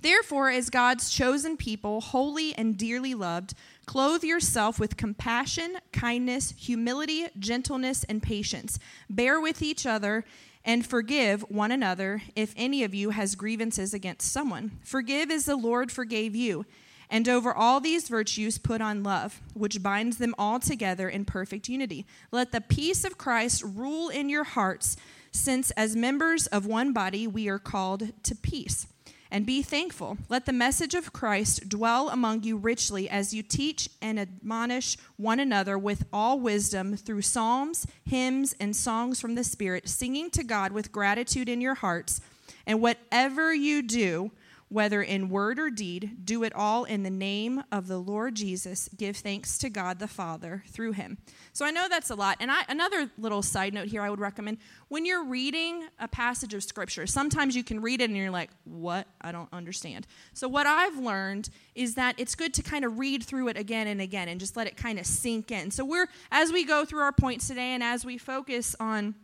Therefore, 0.00 0.48
as 0.50 0.70
God's 0.70 1.10
chosen 1.10 1.56
people, 1.56 2.00
holy 2.00 2.54
and 2.54 2.76
dearly 2.76 3.14
loved, 3.14 3.54
clothe 3.84 4.22
yourself 4.22 4.78
with 4.78 4.96
compassion, 4.96 5.78
kindness, 5.92 6.54
humility, 6.56 7.26
gentleness, 7.38 8.04
and 8.04 8.22
patience. 8.22 8.78
Bear 9.10 9.40
with 9.40 9.60
each 9.60 9.86
other 9.86 10.24
and 10.68 10.86
forgive 10.86 11.40
one 11.48 11.72
another 11.72 12.20
if 12.36 12.52
any 12.54 12.84
of 12.84 12.94
you 12.94 13.08
has 13.08 13.34
grievances 13.34 13.94
against 13.94 14.30
someone. 14.30 14.70
Forgive 14.84 15.30
as 15.30 15.46
the 15.46 15.56
Lord 15.56 15.90
forgave 15.90 16.36
you. 16.36 16.66
And 17.08 17.26
over 17.26 17.54
all 17.54 17.80
these 17.80 18.06
virtues, 18.10 18.58
put 18.58 18.82
on 18.82 19.02
love, 19.02 19.40
which 19.54 19.82
binds 19.82 20.18
them 20.18 20.34
all 20.36 20.60
together 20.60 21.08
in 21.08 21.24
perfect 21.24 21.70
unity. 21.70 22.04
Let 22.30 22.52
the 22.52 22.60
peace 22.60 23.02
of 23.04 23.16
Christ 23.16 23.62
rule 23.64 24.10
in 24.10 24.28
your 24.28 24.44
hearts, 24.44 24.98
since 25.32 25.70
as 25.70 25.96
members 25.96 26.46
of 26.48 26.66
one 26.66 26.92
body 26.92 27.26
we 27.26 27.48
are 27.48 27.58
called 27.58 28.12
to 28.24 28.34
peace 28.34 28.86
and 29.30 29.46
be 29.46 29.62
thankful. 29.62 30.18
Let 30.28 30.46
the 30.46 30.52
message 30.52 30.94
of 30.94 31.12
Christ 31.12 31.68
dwell 31.68 32.08
among 32.08 32.42
you 32.42 32.56
richly 32.56 33.08
as 33.08 33.34
you 33.34 33.42
teach 33.42 33.88
and 34.00 34.18
admonish 34.18 34.96
one 35.16 35.40
another 35.40 35.78
with 35.78 36.04
all 36.12 36.40
wisdom 36.40 36.96
through 36.96 37.22
psalms, 37.22 37.86
hymns, 38.04 38.54
and 38.60 38.74
songs 38.74 39.20
from 39.20 39.34
the 39.34 39.44
Spirit, 39.44 39.88
singing 39.88 40.30
to 40.30 40.44
God 40.44 40.72
with 40.72 40.92
gratitude 40.92 41.48
in 41.48 41.60
your 41.60 41.74
hearts. 41.74 42.20
And 42.66 42.80
whatever 42.80 43.54
you 43.54 43.82
do, 43.82 44.30
whether 44.68 45.02
in 45.02 45.30
word 45.30 45.58
or 45.58 45.70
deed, 45.70 46.24
do 46.24 46.42
it 46.42 46.54
all 46.54 46.84
in 46.84 47.02
the 47.02 47.10
name 47.10 47.62
of 47.72 47.88
the 47.88 47.98
Lord 47.98 48.34
Jesus. 48.34 48.88
Give 48.96 49.16
thanks 49.16 49.56
to 49.58 49.70
God 49.70 49.98
the 49.98 50.08
Father 50.08 50.62
through 50.68 50.92
him. 50.92 51.16
So 51.54 51.64
I 51.64 51.70
know 51.70 51.86
that's 51.88 52.10
a 52.10 52.14
lot. 52.14 52.36
And 52.40 52.50
I, 52.50 52.64
another 52.68 53.10
little 53.16 53.40
side 53.42 53.72
note 53.72 53.88
here 53.88 54.02
I 54.02 54.10
would 54.10 54.20
recommend 54.20 54.58
when 54.88 55.06
you're 55.06 55.24
reading 55.24 55.84
a 55.98 56.06
passage 56.06 56.52
of 56.52 56.62
scripture, 56.62 57.06
sometimes 57.06 57.56
you 57.56 57.64
can 57.64 57.80
read 57.80 58.02
it 58.02 58.10
and 58.10 58.16
you're 58.16 58.30
like, 58.30 58.50
what? 58.64 59.06
I 59.22 59.32
don't 59.32 59.48
understand. 59.52 60.06
So 60.34 60.48
what 60.48 60.66
I've 60.66 60.98
learned 60.98 61.48
is 61.74 61.94
that 61.94 62.14
it's 62.18 62.34
good 62.34 62.52
to 62.54 62.62
kind 62.62 62.84
of 62.84 62.98
read 62.98 63.22
through 63.22 63.48
it 63.48 63.56
again 63.56 63.86
and 63.86 64.02
again 64.02 64.28
and 64.28 64.38
just 64.38 64.56
let 64.56 64.66
it 64.66 64.76
kind 64.76 64.98
of 64.98 65.06
sink 65.06 65.50
in. 65.50 65.70
So 65.70 65.84
we're, 65.84 66.08
as 66.30 66.52
we 66.52 66.64
go 66.64 66.84
through 66.84 67.00
our 67.00 67.12
points 67.12 67.48
today 67.48 67.72
and 67.72 67.82
as 67.82 68.04
we 68.04 68.18
focus 68.18 68.76
on, 68.78 69.14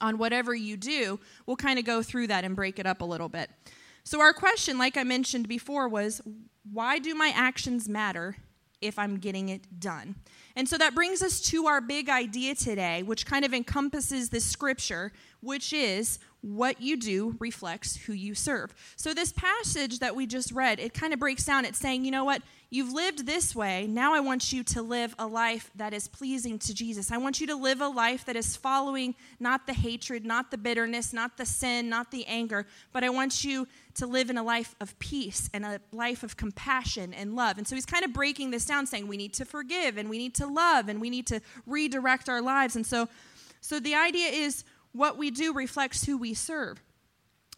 on 0.00 0.18
whatever 0.18 0.52
you 0.52 0.76
do, 0.76 1.20
we'll 1.46 1.56
kind 1.56 1.78
of 1.78 1.84
go 1.84 2.02
through 2.02 2.26
that 2.26 2.44
and 2.44 2.56
break 2.56 2.80
it 2.80 2.86
up 2.86 3.00
a 3.00 3.04
little 3.04 3.28
bit. 3.28 3.48
So, 4.04 4.20
our 4.20 4.34
question, 4.34 4.76
like 4.76 4.96
I 4.96 5.02
mentioned 5.02 5.48
before, 5.48 5.88
was 5.88 6.20
why 6.70 6.98
do 6.98 7.14
my 7.14 7.32
actions 7.34 7.88
matter 7.88 8.36
if 8.80 8.98
I'm 8.98 9.16
getting 9.16 9.48
it 9.48 9.80
done? 9.80 10.16
And 10.56 10.68
so 10.68 10.78
that 10.78 10.94
brings 10.94 11.22
us 11.22 11.40
to 11.40 11.66
our 11.66 11.80
big 11.80 12.08
idea 12.08 12.54
today, 12.54 13.02
which 13.02 13.26
kind 13.26 13.44
of 13.44 13.54
encompasses 13.54 14.28
this 14.28 14.44
scripture, 14.44 15.12
which 15.40 15.72
is 15.72 16.18
what 16.44 16.82
you 16.82 16.98
do 16.98 17.36
reflects 17.38 17.96
who 17.96 18.12
you 18.12 18.34
serve. 18.34 18.74
So, 18.96 19.14
this 19.14 19.32
passage 19.32 20.00
that 20.00 20.14
we 20.14 20.26
just 20.26 20.52
read, 20.52 20.78
it 20.78 20.92
kind 20.92 21.14
of 21.14 21.18
breaks 21.18 21.44
down. 21.44 21.64
It's 21.64 21.78
saying, 21.78 22.04
you 22.04 22.10
know 22.10 22.24
what? 22.24 22.42
You've 22.68 22.92
lived 22.92 23.24
this 23.24 23.54
way. 23.54 23.86
Now 23.86 24.14
I 24.14 24.20
want 24.20 24.52
you 24.52 24.62
to 24.64 24.82
live 24.82 25.14
a 25.18 25.26
life 25.26 25.70
that 25.76 25.94
is 25.94 26.08
pleasing 26.08 26.58
to 26.58 26.74
Jesus. 26.74 27.12
I 27.12 27.18
want 27.18 27.40
you 27.40 27.46
to 27.46 27.54
live 27.54 27.80
a 27.80 27.88
life 27.88 28.24
that 28.24 28.36
is 28.36 28.56
following 28.56 29.14
not 29.38 29.66
the 29.66 29.72
hatred, 29.72 30.26
not 30.26 30.50
the 30.50 30.58
bitterness, 30.58 31.12
not 31.12 31.36
the 31.38 31.46
sin, 31.46 31.88
not 31.88 32.10
the 32.10 32.26
anger, 32.26 32.66
but 32.92 33.04
I 33.04 33.10
want 33.10 33.44
you 33.44 33.68
to 33.94 34.06
live 34.06 34.28
in 34.28 34.36
a 34.36 34.42
life 34.42 34.74
of 34.80 34.98
peace 34.98 35.48
and 35.54 35.64
a 35.64 35.80
life 35.92 36.24
of 36.24 36.36
compassion 36.36 37.14
and 37.14 37.36
love. 37.36 37.58
And 37.58 37.66
so 37.66 37.76
he's 37.76 37.86
kind 37.86 38.04
of 38.04 38.12
breaking 38.12 38.50
this 38.50 38.66
down, 38.66 38.86
saying 38.86 39.06
we 39.06 39.16
need 39.16 39.34
to 39.34 39.44
forgive 39.44 39.96
and 39.96 40.10
we 40.10 40.18
need 40.18 40.34
to 40.34 40.46
love 40.46 40.88
and 40.88 41.00
we 41.00 41.10
need 41.10 41.28
to 41.28 41.40
redirect 41.66 42.28
our 42.28 42.42
lives. 42.42 42.74
And 42.74 42.84
so, 42.84 43.08
so 43.60 43.78
the 43.78 43.94
idea 43.94 44.28
is 44.28 44.64
what 44.94 45.18
we 45.18 45.30
do 45.30 45.52
reflects 45.52 46.04
who 46.04 46.16
we 46.16 46.32
serve. 46.32 46.80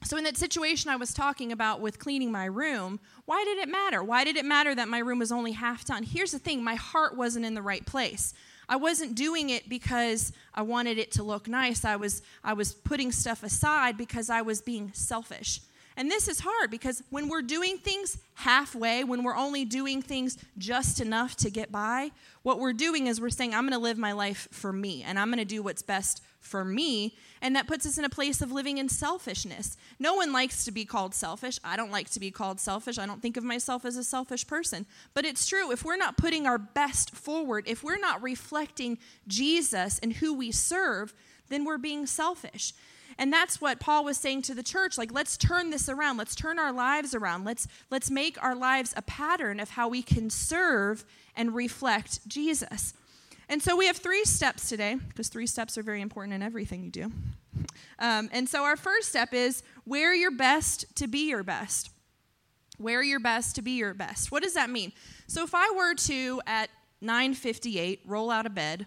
So, 0.05 0.17
in 0.17 0.25
that 0.25 0.37
situation 0.37 0.91
I 0.91 0.97
was 0.97 1.15
talking 1.15 1.53
about 1.53 1.81
with 1.81 1.99
cleaning 1.99 2.33
my 2.33 2.47
room, 2.47 3.01
why 3.25 3.45
did 3.45 3.59
it 3.59 3.69
matter? 3.69 4.03
Why 4.03 4.25
did 4.25 4.37
it 4.37 4.45
matter 4.45 4.75
that 4.75 4.89
my 4.89 4.99
room 4.99 5.19
was 5.19 5.33
only 5.33 5.53
half 5.53 5.85
done? 5.85 6.03
Here's 6.03 6.33
the 6.33 6.39
thing 6.39 6.63
my 6.63 6.75
heart 6.75 7.17
wasn't 7.17 7.47
in 7.47 7.55
the 7.55 7.63
right 7.63 7.85
place. 7.85 8.35
I 8.69 8.77
wasn't 8.77 9.15
doing 9.15 9.51
it 9.51 9.69
because 9.69 10.33
I 10.55 10.63
wanted 10.63 10.99
it 10.99 11.13
to 11.13 11.23
look 11.23 11.47
nice. 11.49 11.85
I 11.85 11.97
was, 11.97 12.23
I 12.43 12.53
was 12.55 12.75
putting 12.75 13.13
stuff 13.13 13.43
aside 13.43 13.97
because 13.97 14.29
I 14.29 14.43
was 14.43 14.61
being 14.61 14.93
selfish. 14.93 15.61
And 15.97 16.11
this 16.11 16.29
is 16.29 16.41
hard 16.41 16.71
because 16.71 17.03
when 17.09 17.29
we're 17.29 17.43
doing 17.43 17.79
things 17.79 18.19
halfway, 18.35 19.03
when 19.03 19.23
we're 19.23 19.37
only 19.37 19.65
doing 19.65 20.03
things 20.03 20.37
just 20.59 21.01
enough 21.01 21.37
to 21.37 21.51
get 21.51 21.73
by, 21.73 22.11
what 22.43 22.61
we're 22.61 22.75
doing 22.75 23.07
is 23.07 23.19
we're 23.19 23.31
saying, 23.31 23.55
I'm 23.55 23.63
going 23.63 23.73
to 23.73 23.79
live 23.79 23.97
my 23.97 24.13
life 24.13 24.47
for 24.51 24.73
me 24.73 25.03
and 25.03 25.19
I'm 25.19 25.29
going 25.29 25.39
to 25.39 25.47
do 25.47 25.63
what's 25.63 25.83
best 25.83 26.23
for 26.41 26.65
me. 26.65 27.17
And 27.41 27.57
that 27.57 27.67
puts 27.67 27.87
us 27.87 27.97
in 27.97 28.05
a 28.05 28.11
place 28.11 28.43
of 28.43 28.53
living 28.53 28.77
in 28.77 28.91
selfishness. 28.91 29.79
No 29.99 30.15
one 30.15 30.33
likes 30.33 30.67
to 30.67 30.71
be 30.71 30.85
called 30.85 31.15
selfish. 31.15 31.59
I 31.65 31.77
don't 31.77 31.91
like 31.91 32.11
to 32.11 32.21
be 32.21 32.31
called 32.31 32.61
selfish. 32.61 32.99
I 32.99 33.07
don't 33.07 33.23
think 33.23 33.39
of 33.39 33.45
myself 33.45 33.87
as 33.87 33.97
a 33.97 34.05
selfish 34.05 34.47
person. 34.47 34.85
But 35.15 35.25
it's 35.25 35.49
true. 35.49 35.73
If 35.73 35.83
we're 35.83 35.97
not 35.97 36.19
putting 36.19 36.47
our 36.47 36.59
best 36.59 37.11
forward, 37.11 37.65
if 37.67 37.83
we're 37.83 37.99
not 37.99 38.23
reflecting 38.23 38.99
Jesus 39.27 39.99
and 40.01 40.13
who 40.13 40.35
we 40.35 40.53
serve, 40.53 41.15
then 41.49 41.65
we're 41.65 41.79
being 41.79 42.07
selfish. 42.07 42.75
And 43.19 43.33
that's 43.33 43.61
what 43.61 43.81
Paul 43.81 44.05
was 44.05 44.19
saying 44.19 44.43
to 44.43 44.55
the 44.55 44.63
church, 44.63 44.99
like 44.99 45.13
let's 45.13 45.37
turn 45.37 45.71
this 45.71 45.89
around. 45.89 46.17
Let's 46.19 46.35
turn 46.35 46.59
our 46.59 46.73
lives 46.73 47.15
around. 47.15 47.45
Let's 47.45 47.67
let's 47.91 48.11
make 48.11 48.43
our 48.43 48.55
lives 48.55 48.93
a 48.97 49.03
pattern 49.03 49.59
of 49.59 49.71
how 49.71 49.89
we 49.89 50.03
can 50.03 50.29
serve 50.29 51.05
and 51.35 51.55
reflect 51.55 52.27
Jesus. 52.29 52.95
And 53.49 53.63
so 53.63 53.77
we 53.77 53.87
have 53.87 53.97
three 53.97 54.25
steps 54.25 54.69
today, 54.69 54.97
because 54.97 55.29
three 55.29 55.47
steps 55.47 55.79
are 55.79 55.83
very 55.83 56.01
important 56.01 56.35
in 56.35 56.43
everything 56.43 56.83
you 56.83 56.91
do. 56.91 57.13
Um, 57.99 58.29
and 58.33 58.49
so 58.49 58.65
our 58.65 58.77
first 58.77 59.09
step 59.09 59.33
is 59.33 59.63
wear 59.87 60.15
your 60.15 60.33
best 60.33 60.97
to 60.97 61.07
be 61.07 61.29
your 61.29 61.45
best. 61.45 61.91
Wear 62.79 63.03
your 63.03 63.21
best 63.21 63.55
to 63.57 63.63
be 63.63 63.73
your 63.73 63.95
best. 63.95 64.31
What 64.31 64.43
does 64.43 64.55
that 64.55 64.69
mean? 64.69 64.93
So 65.29 65.45
if 65.45 65.55
I 65.55 65.73
were 65.75 65.95
to 65.95 66.43
at 66.47 66.71
9:58 67.01 68.01
roll 68.05 68.31
out 68.31 68.47
of 68.47 68.55
bed, 68.55 68.87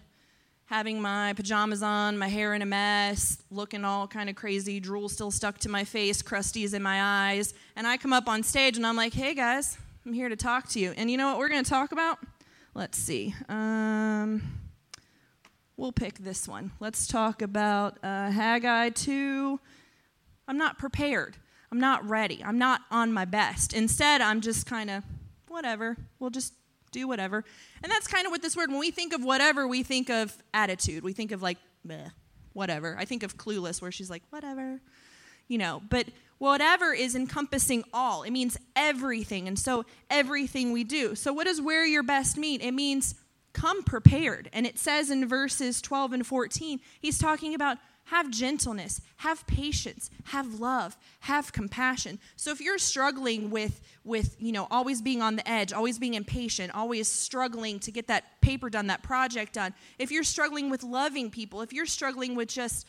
having 0.70 1.02
my 1.02 1.32
pajamas 1.32 1.82
on, 1.82 2.16
my 2.16 2.28
hair 2.28 2.54
in 2.54 2.62
a 2.62 2.66
mess, 2.66 3.38
looking 3.50 3.84
all 3.84 4.06
kind 4.06 4.30
of 4.30 4.36
crazy, 4.36 4.78
drool 4.78 5.08
still 5.08 5.32
stuck 5.32 5.58
to 5.58 5.68
my 5.68 5.82
face, 5.82 6.22
crusties 6.22 6.74
in 6.74 6.80
my 6.80 7.32
eyes, 7.32 7.54
and 7.74 7.88
I 7.88 7.96
come 7.96 8.12
up 8.12 8.28
on 8.28 8.44
stage 8.44 8.76
and 8.76 8.86
I'm 8.86 8.94
like, 8.94 9.12
"Hey 9.12 9.34
guys, 9.34 9.76
I'm 10.06 10.12
here 10.12 10.28
to 10.28 10.36
talk 10.36 10.68
to 10.68 10.78
you." 10.78 10.94
And 10.96 11.10
you 11.10 11.16
know 11.16 11.26
what 11.26 11.38
we're 11.38 11.48
going 11.48 11.64
to 11.64 11.68
talk 11.68 11.90
about? 11.90 12.18
Let's 12.72 12.96
see. 12.98 13.34
Um, 13.48 14.42
we'll 15.76 15.90
pick 15.90 16.18
this 16.18 16.46
one. 16.46 16.70
Let's 16.78 17.08
talk 17.08 17.42
about 17.42 17.98
uh, 18.04 18.30
Haggai 18.30 18.90
2. 18.90 19.58
I'm 20.46 20.56
not 20.56 20.78
prepared. 20.78 21.36
I'm 21.72 21.80
not 21.80 22.08
ready. 22.08 22.44
I'm 22.44 22.58
not 22.58 22.82
on 22.92 23.12
my 23.12 23.24
best. 23.24 23.72
Instead, 23.72 24.20
I'm 24.20 24.40
just 24.40 24.66
kind 24.66 24.88
of, 24.88 25.02
whatever. 25.48 25.96
We'll 26.20 26.30
just 26.30 26.54
do 26.90 27.08
whatever. 27.08 27.44
And 27.82 27.90
that's 27.90 28.06
kind 28.06 28.26
of 28.26 28.30
what 28.30 28.42
this 28.42 28.56
word, 28.56 28.70
when 28.70 28.78
we 28.78 28.90
think 28.90 29.12
of 29.12 29.24
whatever, 29.24 29.66
we 29.66 29.82
think 29.82 30.10
of 30.10 30.36
attitude. 30.52 31.04
We 31.04 31.12
think 31.12 31.32
of 31.32 31.42
like, 31.42 31.58
whatever. 32.52 32.96
I 32.98 33.04
think 33.04 33.22
of 33.22 33.36
clueless, 33.36 33.80
where 33.80 33.92
she's 33.92 34.10
like, 34.10 34.22
whatever. 34.30 34.80
You 35.48 35.58
know, 35.58 35.82
but 35.88 36.06
whatever 36.38 36.92
is 36.92 37.14
encompassing 37.14 37.84
all. 37.92 38.22
It 38.22 38.30
means 38.30 38.56
everything. 38.74 39.48
And 39.48 39.58
so 39.58 39.84
everything 40.08 40.72
we 40.72 40.84
do. 40.84 41.14
So, 41.14 41.32
what 41.32 41.46
does 41.46 41.60
wear 41.60 41.84
your 41.84 42.02
best 42.02 42.36
mean? 42.36 42.60
It 42.60 42.72
means 42.72 43.14
come 43.52 43.82
prepared. 43.82 44.48
And 44.52 44.66
it 44.66 44.78
says 44.78 45.10
in 45.10 45.26
verses 45.26 45.80
12 45.82 46.12
and 46.12 46.26
14, 46.26 46.80
he's 47.00 47.18
talking 47.18 47.54
about 47.54 47.78
have 48.04 48.30
gentleness, 48.30 49.00
have 49.16 49.46
patience, 49.46 50.10
have 50.24 50.58
love, 50.58 50.96
have 51.20 51.52
compassion. 51.52 52.18
So 52.36 52.50
if 52.50 52.60
you're 52.60 52.78
struggling 52.78 53.50
with 53.50 53.80
with, 54.04 54.36
you 54.40 54.52
know, 54.52 54.66
always 54.70 55.00
being 55.00 55.22
on 55.22 55.36
the 55.36 55.48
edge, 55.48 55.72
always 55.72 55.98
being 55.98 56.14
impatient, 56.14 56.74
always 56.74 57.06
struggling 57.06 57.78
to 57.80 57.92
get 57.92 58.08
that 58.08 58.40
paper 58.40 58.70
done, 58.70 58.88
that 58.88 59.02
project 59.02 59.52
done, 59.52 59.74
if 59.98 60.10
you're 60.10 60.24
struggling 60.24 60.70
with 60.70 60.82
loving 60.82 61.30
people, 61.30 61.60
if 61.60 61.72
you're 61.72 61.86
struggling 61.86 62.34
with 62.34 62.48
just 62.48 62.86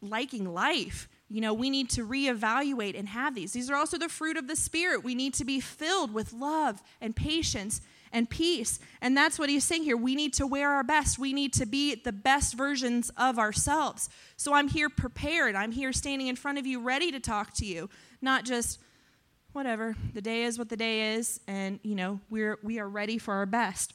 liking 0.00 0.52
life, 0.52 1.08
you 1.28 1.40
know, 1.40 1.52
we 1.52 1.70
need 1.70 1.90
to 1.90 2.06
reevaluate 2.06 2.96
and 2.98 3.08
have 3.08 3.34
these. 3.34 3.52
These 3.52 3.68
are 3.70 3.76
also 3.76 3.98
the 3.98 4.08
fruit 4.08 4.36
of 4.36 4.46
the 4.46 4.56
Spirit. 4.56 5.02
We 5.02 5.14
need 5.14 5.34
to 5.34 5.44
be 5.44 5.58
filled 5.58 6.14
with 6.14 6.32
love 6.32 6.82
and 7.00 7.16
patience 7.16 7.80
and 8.16 8.30
peace. 8.30 8.78
And 9.02 9.14
that's 9.14 9.38
what 9.38 9.50
he's 9.50 9.62
saying 9.62 9.82
here. 9.82 9.96
We 9.96 10.14
need 10.14 10.32
to 10.34 10.46
wear 10.46 10.70
our 10.70 10.82
best. 10.82 11.18
We 11.18 11.34
need 11.34 11.52
to 11.52 11.66
be 11.66 11.94
the 11.94 12.12
best 12.12 12.54
versions 12.54 13.10
of 13.18 13.38
ourselves. 13.38 14.08
So 14.38 14.54
I'm 14.54 14.68
here 14.68 14.88
prepared. 14.88 15.54
I'm 15.54 15.70
here 15.70 15.92
standing 15.92 16.28
in 16.28 16.34
front 16.34 16.56
of 16.56 16.66
you, 16.66 16.80
ready 16.80 17.12
to 17.12 17.20
talk 17.20 17.52
to 17.56 17.66
you, 17.66 17.90
not 18.22 18.46
just 18.46 18.80
whatever. 19.52 19.94
The 20.14 20.22
day 20.22 20.44
is 20.44 20.58
what 20.58 20.70
the 20.70 20.78
day 20.78 21.14
is, 21.14 21.40
and 21.46 21.78
you 21.82 21.94
know, 21.94 22.20
we're 22.30 22.58
we 22.62 22.78
are 22.78 22.88
ready 22.88 23.18
for 23.18 23.34
our 23.34 23.44
best. 23.44 23.92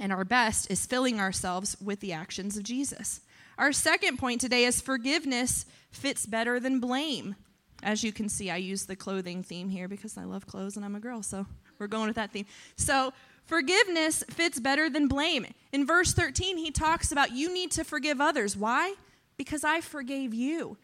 And 0.00 0.12
our 0.12 0.24
best 0.24 0.68
is 0.68 0.84
filling 0.84 1.20
ourselves 1.20 1.76
with 1.80 2.00
the 2.00 2.12
actions 2.12 2.56
of 2.56 2.64
Jesus. 2.64 3.20
Our 3.56 3.70
second 3.70 4.18
point 4.18 4.40
today 4.40 4.64
is 4.64 4.80
forgiveness 4.80 5.64
fits 5.92 6.26
better 6.26 6.58
than 6.58 6.80
blame. 6.80 7.36
As 7.84 8.02
you 8.02 8.12
can 8.12 8.28
see, 8.28 8.50
I 8.50 8.56
use 8.56 8.86
the 8.86 8.96
clothing 8.96 9.44
theme 9.44 9.68
here 9.68 9.86
because 9.86 10.18
I 10.18 10.24
love 10.24 10.48
clothes 10.48 10.74
and 10.74 10.84
I'm 10.84 10.96
a 10.96 11.00
girl, 11.00 11.22
so 11.22 11.46
we're 11.78 11.86
going 11.86 12.08
with 12.08 12.16
that 12.16 12.32
theme. 12.32 12.46
So, 12.76 13.12
forgiveness 13.44 14.24
fits 14.30 14.60
better 14.60 14.88
than 14.88 15.08
blame. 15.08 15.46
In 15.72 15.86
verse 15.86 16.12
13, 16.12 16.56
he 16.56 16.70
talks 16.70 17.12
about 17.12 17.32
you 17.32 17.52
need 17.52 17.70
to 17.72 17.84
forgive 17.84 18.20
others. 18.20 18.56
Why? 18.56 18.94
Because 19.36 19.64
I 19.64 19.80
forgave 19.80 20.34
you. 20.34 20.76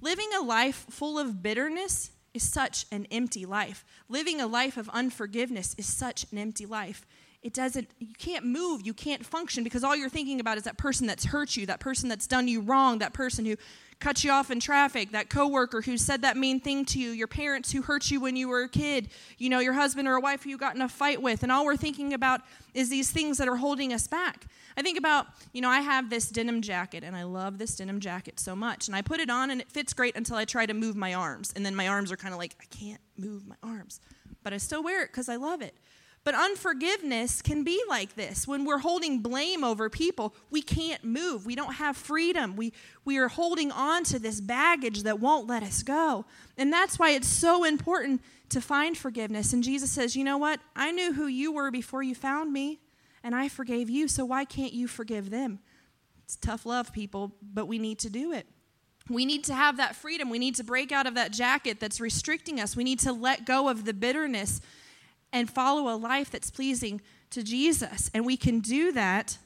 Living 0.00 0.28
a 0.38 0.42
life 0.42 0.86
full 0.90 1.18
of 1.18 1.42
bitterness 1.42 2.10
is 2.34 2.42
such 2.42 2.86
an 2.92 3.06
empty 3.10 3.46
life. 3.46 3.84
Living 4.08 4.40
a 4.40 4.46
life 4.46 4.76
of 4.76 4.88
unforgiveness 4.90 5.74
is 5.78 5.86
such 5.86 6.26
an 6.30 6.38
empty 6.38 6.66
life 6.66 7.06
it 7.46 7.54
doesn't 7.54 7.88
you 8.00 8.14
can't 8.18 8.44
move 8.44 8.84
you 8.84 8.92
can't 8.92 9.24
function 9.24 9.62
because 9.62 9.84
all 9.84 9.94
you're 9.94 10.08
thinking 10.08 10.40
about 10.40 10.56
is 10.56 10.64
that 10.64 10.76
person 10.76 11.06
that's 11.06 11.26
hurt 11.26 11.56
you 11.56 11.64
that 11.66 11.78
person 11.78 12.08
that's 12.08 12.26
done 12.26 12.48
you 12.48 12.60
wrong 12.60 12.98
that 12.98 13.12
person 13.12 13.44
who 13.44 13.54
cut 13.98 14.22
you 14.22 14.30
off 14.30 14.50
in 14.50 14.60
traffic 14.60 15.12
that 15.12 15.30
coworker 15.30 15.80
who 15.80 15.96
said 15.96 16.22
that 16.22 16.36
mean 16.36 16.60
thing 16.60 16.84
to 16.84 16.98
you 16.98 17.10
your 17.10 17.26
parents 17.26 17.72
who 17.72 17.82
hurt 17.82 18.10
you 18.10 18.20
when 18.20 18.36
you 18.36 18.48
were 18.48 18.62
a 18.62 18.68
kid 18.68 19.08
you 19.38 19.48
know 19.48 19.58
your 19.58 19.72
husband 19.72 20.06
or 20.06 20.14
a 20.14 20.20
wife 20.20 20.42
who 20.42 20.50
you 20.50 20.58
got 20.58 20.74
in 20.74 20.82
a 20.82 20.88
fight 20.88 21.20
with 21.20 21.42
and 21.42 21.50
all 21.50 21.64
we're 21.64 21.76
thinking 21.76 22.12
about 22.12 22.42
is 22.74 22.90
these 22.90 23.10
things 23.10 23.38
that 23.38 23.48
are 23.48 23.56
holding 23.56 23.92
us 23.92 24.06
back. 24.06 24.46
I 24.76 24.82
think 24.82 24.98
about 24.98 25.26
you 25.54 25.62
know 25.62 25.70
i 25.70 25.80
have 25.80 26.10
this 26.10 26.28
denim 26.28 26.60
jacket 26.60 27.02
and 27.02 27.16
i 27.16 27.22
love 27.22 27.56
this 27.56 27.76
denim 27.76 27.98
jacket 27.98 28.38
so 28.38 28.54
much 28.54 28.88
and 28.88 28.94
i 28.94 29.00
put 29.00 29.20
it 29.20 29.30
on 29.30 29.50
and 29.50 29.62
it 29.62 29.72
fits 29.72 29.94
great 29.94 30.14
until 30.16 30.36
i 30.36 30.44
try 30.44 30.66
to 30.66 30.74
move 30.74 30.96
my 30.96 31.14
arms 31.14 31.50
and 31.56 31.64
then 31.64 31.74
my 31.74 31.88
arms 31.88 32.12
are 32.12 32.16
kind 32.16 32.34
of 32.34 32.38
like 32.38 32.54
i 32.60 32.64
can't 32.66 33.00
move 33.16 33.46
my 33.46 33.56
arms 33.62 34.00
but 34.42 34.52
i 34.52 34.58
still 34.58 34.82
wear 34.82 35.02
it 35.02 35.06
because 35.06 35.30
i 35.30 35.36
love 35.36 35.62
it 35.62 35.74
but 36.26 36.34
unforgiveness 36.34 37.40
can 37.40 37.62
be 37.62 37.80
like 37.88 38.16
this. 38.16 38.48
When 38.48 38.64
we're 38.64 38.78
holding 38.80 39.20
blame 39.20 39.62
over 39.62 39.88
people, 39.88 40.34
we 40.50 40.60
can't 40.60 41.04
move. 41.04 41.46
We 41.46 41.54
don't 41.54 41.74
have 41.74 41.96
freedom. 41.96 42.56
We, 42.56 42.72
we 43.04 43.16
are 43.18 43.28
holding 43.28 43.70
on 43.70 44.02
to 44.06 44.18
this 44.18 44.40
baggage 44.40 45.04
that 45.04 45.20
won't 45.20 45.46
let 45.46 45.62
us 45.62 45.84
go. 45.84 46.24
And 46.58 46.72
that's 46.72 46.98
why 46.98 47.10
it's 47.10 47.28
so 47.28 47.62
important 47.62 48.22
to 48.48 48.60
find 48.60 48.98
forgiveness. 48.98 49.52
And 49.52 49.62
Jesus 49.62 49.92
says, 49.92 50.16
You 50.16 50.24
know 50.24 50.36
what? 50.36 50.58
I 50.74 50.90
knew 50.90 51.12
who 51.12 51.28
you 51.28 51.52
were 51.52 51.70
before 51.70 52.02
you 52.02 52.16
found 52.16 52.52
me, 52.52 52.80
and 53.22 53.32
I 53.32 53.48
forgave 53.48 53.88
you, 53.88 54.08
so 54.08 54.24
why 54.24 54.44
can't 54.44 54.72
you 54.72 54.88
forgive 54.88 55.30
them? 55.30 55.60
It's 56.24 56.34
tough 56.34 56.66
love, 56.66 56.92
people, 56.92 57.36
but 57.40 57.66
we 57.66 57.78
need 57.78 58.00
to 58.00 58.10
do 58.10 58.32
it. 58.32 58.48
We 59.08 59.24
need 59.24 59.44
to 59.44 59.54
have 59.54 59.76
that 59.76 59.94
freedom. 59.94 60.28
We 60.30 60.40
need 60.40 60.56
to 60.56 60.64
break 60.64 60.90
out 60.90 61.06
of 61.06 61.14
that 61.14 61.32
jacket 61.32 61.78
that's 61.78 62.00
restricting 62.00 62.60
us. 62.60 62.74
We 62.74 62.82
need 62.82 62.98
to 63.00 63.12
let 63.12 63.46
go 63.46 63.68
of 63.68 63.84
the 63.84 63.94
bitterness 63.94 64.60
and 65.36 65.50
follow 65.50 65.94
a 65.94 65.96
life 65.96 66.30
that's 66.30 66.50
pleasing 66.50 67.02
to 67.28 67.42
Jesus. 67.42 68.10
And 68.14 68.24
we 68.24 68.38
can 68.38 68.60
do 68.60 68.90
that 68.92 69.36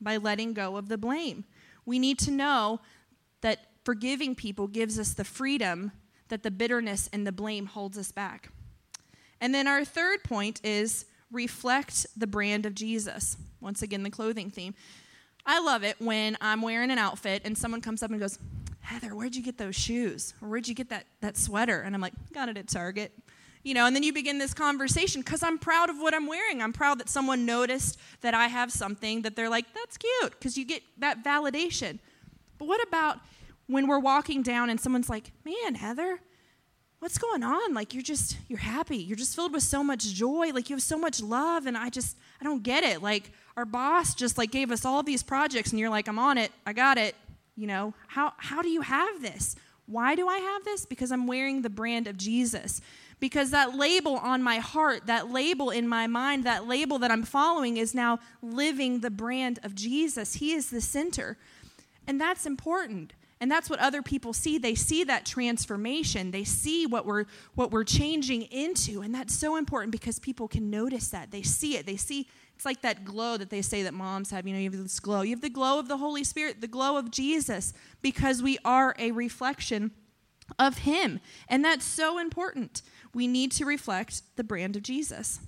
by 0.00 0.16
letting 0.16 0.54
go 0.54 0.76
of 0.76 0.88
the 0.88 0.96
blame. 0.96 1.44
We 1.84 1.98
need 1.98 2.18
to 2.20 2.30
know 2.30 2.80
that 3.42 3.66
forgiving 3.84 4.34
people 4.34 4.66
gives 4.66 4.98
us 4.98 5.12
the 5.12 5.24
freedom 5.24 5.92
that 6.28 6.42
the 6.42 6.50
bitterness 6.50 7.10
and 7.12 7.26
the 7.26 7.32
blame 7.32 7.66
holds 7.66 7.98
us 7.98 8.10
back. 8.12 8.50
And 9.38 9.54
then 9.54 9.66
our 9.68 9.84
third 9.84 10.24
point 10.24 10.58
is 10.64 11.04
reflect 11.30 12.06
the 12.16 12.26
brand 12.26 12.64
of 12.64 12.74
Jesus. 12.74 13.36
Once 13.60 13.82
again, 13.82 14.02
the 14.02 14.10
clothing 14.10 14.50
theme. 14.50 14.74
I 15.44 15.60
love 15.60 15.84
it 15.84 15.96
when 15.98 16.38
I'm 16.40 16.62
wearing 16.62 16.90
an 16.90 16.98
outfit 16.98 17.42
and 17.44 17.56
someone 17.58 17.82
comes 17.82 18.02
up 18.02 18.10
and 18.10 18.18
goes, 18.18 18.38
Heather, 18.80 19.14
where'd 19.14 19.36
you 19.36 19.42
get 19.42 19.58
those 19.58 19.76
shoes? 19.76 20.32
Or 20.40 20.48
where'd 20.48 20.66
you 20.66 20.74
get 20.74 20.88
that, 20.88 21.04
that 21.20 21.36
sweater? 21.36 21.80
And 21.82 21.94
I'm 21.94 22.00
like, 22.00 22.14
got 22.32 22.48
it 22.48 22.56
at 22.56 22.68
Target 22.68 23.12
you 23.66 23.74
know, 23.74 23.84
and 23.84 23.96
then 23.96 24.04
you 24.04 24.12
begin 24.12 24.38
this 24.38 24.54
conversation 24.54 25.22
because 25.22 25.42
I'm 25.42 25.58
proud 25.58 25.90
of 25.90 25.96
what 25.98 26.14
I'm 26.14 26.28
wearing. 26.28 26.62
I'm 26.62 26.72
proud 26.72 27.00
that 27.00 27.08
someone 27.08 27.44
noticed 27.44 27.98
that 28.20 28.32
I 28.32 28.46
have 28.46 28.70
something 28.70 29.22
that 29.22 29.34
they're 29.34 29.50
like, 29.50 29.64
that's 29.74 29.98
cute, 29.98 30.30
because 30.38 30.56
you 30.56 30.64
get 30.64 30.84
that 30.98 31.24
validation. 31.24 31.98
But 32.58 32.68
what 32.68 32.80
about 32.86 33.18
when 33.66 33.88
we're 33.88 33.98
walking 33.98 34.44
down 34.44 34.70
and 34.70 34.80
someone's 34.80 35.08
like, 35.08 35.32
man, 35.44 35.74
Heather, 35.74 36.20
what's 37.00 37.18
going 37.18 37.42
on? 37.42 37.74
Like, 37.74 37.92
you're 37.92 38.04
just, 38.04 38.36
you're 38.46 38.60
happy. 38.60 38.98
You're 38.98 39.16
just 39.16 39.34
filled 39.34 39.52
with 39.52 39.64
so 39.64 39.82
much 39.82 40.04
joy. 40.14 40.52
Like, 40.54 40.70
you 40.70 40.76
have 40.76 40.82
so 40.82 40.96
much 40.96 41.20
love, 41.20 41.66
and 41.66 41.76
I 41.76 41.90
just, 41.90 42.16
I 42.40 42.44
don't 42.44 42.62
get 42.62 42.84
it. 42.84 43.02
Like, 43.02 43.32
our 43.56 43.64
boss 43.64 44.14
just 44.14 44.38
like 44.38 44.52
gave 44.52 44.70
us 44.70 44.84
all 44.84 45.02
these 45.02 45.24
projects, 45.24 45.72
and 45.72 45.80
you're 45.80 45.90
like, 45.90 46.06
I'm 46.06 46.20
on 46.20 46.38
it. 46.38 46.52
I 46.64 46.72
got 46.72 46.98
it. 46.98 47.16
You 47.56 47.66
know, 47.66 47.94
how, 48.06 48.32
how 48.36 48.62
do 48.62 48.68
you 48.68 48.82
have 48.82 49.22
this? 49.22 49.56
Why 49.86 50.14
do 50.14 50.28
I 50.28 50.38
have 50.38 50.64
this? 50.64 50.86
Because 50.86 51.10
I'm 51.10 51.26
wearing 51.26 51.62
the 51.62 51.70
brand 51.70 52.06
of 52.06 52.16
Jesus 52.16 52.80
because 53.18 53.50
that 53.50 53.74
label 53.74 54.16
on 54.16 54.42
my 54.42 54.58
heart, 54.58 55.06
that 55.06 55.30
label 55.30 55.70
in 55.70 55.88
my 55.88 56.06
mind, 56.06 56.44
that 56.44 56.66
label 56.66 56.98
that 56.98 57.10
I'm 57.10 57.22
following 57.22 57.76
is 57.76 57.94
now 57.94 58.18
living 58.42 59.00
the 59.00 59.10
brand 59.10 59.58
of 59.62 59.74
Jesus. 59.74 60.34
He 60.34 60.52
is 60.52 60.70
the 60.70 60.80
center. 60.80 61.38
And 62.06 62.20
that's 62.20 62.46
important. 62.46 63.14
And 63.40 63.50
that's 63.50 63.68
what 63.68 63.80
other 63.80 64.02
people 64.02 64.32
see. 64.32 64.56
They 64.56 64.74
see 64.74 65.04
that 65.04 65.26
transformation. 65.26 66.30
They 66.30 66.44
see 66.44 66.86
what 66.86 67.04
we're 67.04 67.26
what 67.54 67.70
we're 67.70 67.84
changing 67.84 68.42
into. 68.42 69.02
And 69.02 69.14
that's 69.14 69.34
so 69.34 69.56
important 69.56 69.92
because 69.92 70.18
people 70.18 70.48
can 70.48 70.70
notice 70.70 71.08
that. 71.08 71.30
They 71.30 71.42
see 71.42 71.76
it. 71.76 71.84
They 71.84 71.96
see 71.96 72.28
it's 72.54 72.64
like 72.64 72.80
that 72.80 73.04
glow 73.04 73.36
that 73.36 73.50
they 73.50 73.60
say 73.60 73.82
that 73.82 73.92
moms 73.92 74.30
have. 74.30 74.46
You 74.46 74.54
know, 74.54 74.60
you 74.60 74.70
have 74.70 74.82
this 74.82 75.00
glow. 75.00 75.20
You 75.20 75.30
have 75.30 75.42
the 75.42 75.50
glow 75.50 75.78
of 75.78 75.88
the 75.88 75.98
Holy 75.98 76.24
Spirit, 76.24 76.62
the 76.62 76.66
glow 76.66 76.96
of 76.96 77.10
Jesus, 77.10 77.74
because 78.00 78.42
we 78.42 78.58
are 78.64 78.94
a 78.98 79.10
reflection 79.10 79.90
of 80.58 80.78
Him. 80.78 81.20
And 81.48 81.64
that's 81.64 81.84
so 81.84 82.18
important 82.18 82.82
we 83.14 83.26
need 83.26 83.52
to 83.52 83.64
reflect 83.64 84.22
the 84.36 84.44
brand 84.44 84.76
of 84.76 84.82
Jesus. 84.82 85.40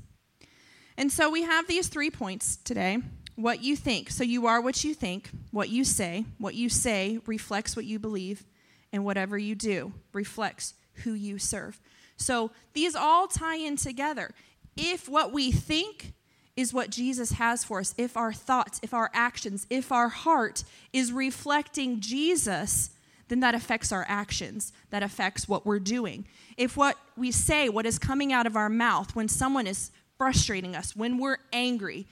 And 0.96 1.12
so 1.12 1.30
we 1.30 1.42
have 1.42 1.66
these 1.66 1.88
three 1.88 2.10
points 2.10 2.56
today. 2.56 2.98
What 3.36 3.62
you 3.62 3.76
think. 3.76 4.10
So 4.10 4.24
you 4.24 4.46
are 4.46 4.60
what 4.60 4.82
you 4.82 4.94
think, 4.94 5.30
what 5.52 5.68
you 5.68 5.84
say. 5.84 6.24
What 6.38 6.56
you 6.56 6.68
say 6.68 7.20
reflects 7.26 7.76
what 7.76 7.84
you 7.84 8.00
believe, 8.00 8.44
and 8.92 9.04
whatever 9.04 9.38
you 9.38 9.54
do 9.54 9.92
reflects 10.12 10.74
who 11.04 11.12
you 11.12 11.38
serve. 11.38 11.80
So 12.16 12.50
these 12.72 12.96
all 12.96 13.28
tie 13.28 13.58
in 13.58 13.76
together. 13.76 14.32
If 14.76 15.08
what 15.08 15.32
we 15.32 15.52
think 15.52 16.14
is 16.56 16.74
what 16.74 16.90
Jesus 16.90 17.32
has 17.32 17.62
for 17.62 17.78
us, 17.78 17.94
if 17.96 18.16
our 18.16 18.32
thoughts, 18.32 18.80
if 18.82 18.92
our 18.92 19.10
actions, 19.14 19.66
if 19.70 19.92
our 19.92 20.08
heart 20.08 20.64
is 20.92 21.12
reflecting 21.12 22.00
Jesus, 22.00 22.90
then 23.28 23.40
that 23.40 23.54
affects 23.54 23.92
our 23.92 24.04
actions. 24.08 24.72
That 24.90 25.02
affects 25.02 25.48
what 25.48 25.66
we're 25.66 25.78
doing. 25.78 26.26
If 26.56 26.76
what 26.76 26.96
we 27.16 27.30
say, 27.30 27.68
what 27.68 27.86
is 27.86 27.98
coming 27.98 28.32
out 28.32 28.46
of 28.46 28.56
our 28.56 28.68
mouth 28.68 29.14
when 29.14 29.28
someone 29.28 29.66
is 29.66 29.90
frustrating 30.16 30.74
us, 30.74 30.96
when 30.96 31.18
we're 31.18 31.38
angry, 31.52 32.06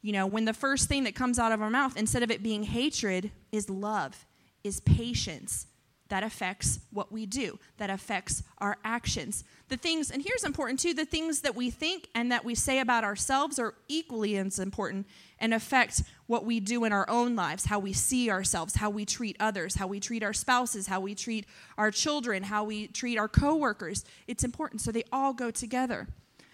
you 0.00 0.12
know, 0.12 0.26
when 0.26 0.44
the 0.44 0.52
first 0.52 0.88
thing 0.88 1.04
that 1.04 1.14
comes 1.14 1.38
out 1.38 1.52
of 1.52 1.62
our 1.62 1.70
mouth, 1.70 1.96
instead 1.96 2.22
of 2.22 2.30
it 2.30 2.42
being 2.42 2.64
hatred, 2.64 3.30
is 3.52 3.70
love, 3.70 4.26
is 4.64 4.80
patience, 4.80 5.66
that 6.12 6.22
affects 6.22 6.78
what 6.90 7.10
we 7.10 7.24
do, 7.24 7.58
that 7.78 7.88
affects 7.88 8.42
our 8.58 8.76
actions. 8.84 9.44
The 9.68 9.78
things, 9.78 10.10
and 10.10 10.22
here's 10.22 10.44
important 10.44 10.78
too 10.78 10.92
the 10.92 11.06
things 11.06 11.40
that 11.40 11.56
we 11.56 11.70
think 11.70 12.10
and 12.14 12.30
that 12.30 12.44
we 12.44 12.54
say 12.54 12.80
about 12.80 13.02
ourselves 13.02 13.58
are 13.58 13.72
equally 13.88 14.36
as 14.36 14.58
important 14.58 15.06
and 15.38 15.54
affect 15.54 16.02
what 16.26 16.44
we 16.44 16.60
do 16.60 16.84
in 16.84 16.92
our 16.92 17.08
own 17.08 17.34
lives, 17.34 17.64
how 17.64 17.78
we 17.78 17.94
see 17.94 18.30
ourselves, 18.30 18.74
how 18.74 18.90
we 18.90 19.06
treat 19.06 19.38
others, 19.40 19.76
how 19.76 19.86
we 19.86 20.00
treat 20.00 20.22
our 20.22 20.34
spouses, 20.34 20.86
how 20.86 21.00
we 21.00 21.14
treat 21.14 21.46
our 21.78 21.90
children, 21.90 22.42
how 22.42 22.62
we 22.62 22.88
treat 22.88 23.16
our 23.16 23.26
coworkers. 23.26 24.04
It's 24.26 24.44
important. 24.44 24.82
So 24.82 24.92
they 24.92 25.04
all 25.10 25.32
go 25.32 25.50
together. 25.50 26.08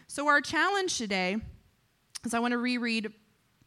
So 0.06 0.28
our 0.28 0.40
challenge 0.40 0.98
today 0.98 1.38
is 2.24 2.32
I 2.32 2.38
want 2.38 2.52
to 2.52 2.58
reread 2.58 3.12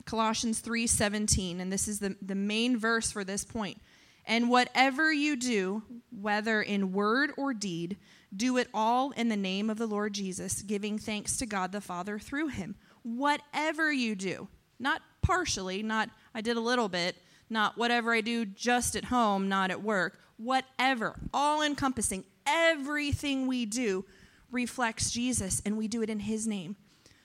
Colossians 0.05 0.61
3:17 0.61 1.59
and 1.59 1.69
this 1.69 1.89
is 1.89 1.99
the, 1.99 2.15
the 2.21 2.33
main 2.33 2.77
verse 2.77 3.11
for 3.11 3.25
this 3.25 3.43
point. 3.43 3.77
And 4.25 4.49
whatever 4.49 5.11
you 5.11 5.35
do, 5.35 5.83
whether 6.11 6.61
in 6.61 6.93
word 6.93 7.31
or 7.37 7.53
deed, 7.53 7.97
do 8.35 8.57
it 8.57 8.69
all 8.73 9.11
in 9.11 9.29
the 9.29 9.37
name 9.37 9.69
of 9.69 9.77
the 9.77 9.87
Lord 9.87 10.13
Jesus, 10.13 10.61
giving 10.61 10.97
thanks 10.97 11.37
to 11.37 11.45
God 11.45 11.71
the 11.71 11.81
Father 11.81 12.17
through 12.19 12.47
him. 12.47 12.75
Whatever 13.03 13.91
you 13.91 14.15
do, 14.15 14.47
not 14.79 15.01
partially, 15.21 15.83
not 15.83 16.09
I 16.33 16.41
did 16.41 16.55
a 16.57 16.61
little 16.61 16.87
bit, 16.87 17.17
not 17.49 17.77
whatever 17.77 18.13
I 18.13 18.21
do 18.21 18.45
just 18.45 18.95
at 18.95 19.05
home, 19.05 19.49
not 19.49 19.71
at 19.71 19.81
work, 19.81 20.19
whatever, 20.37 21.19
all 21.33 21.61
encompassing, 21.61 22.23
everything 22.45 23.47
we 23.47 23.65
do 23.65 24.05
reflects 24.49 25.11
Jesus 25.11 25.61
and 25.65 25.77
we 25.77 25.87
do 25.87 26.01
it 26.01 26.09
in 26.09 26.19
his 26.19 26.47
name. 26.47 26.75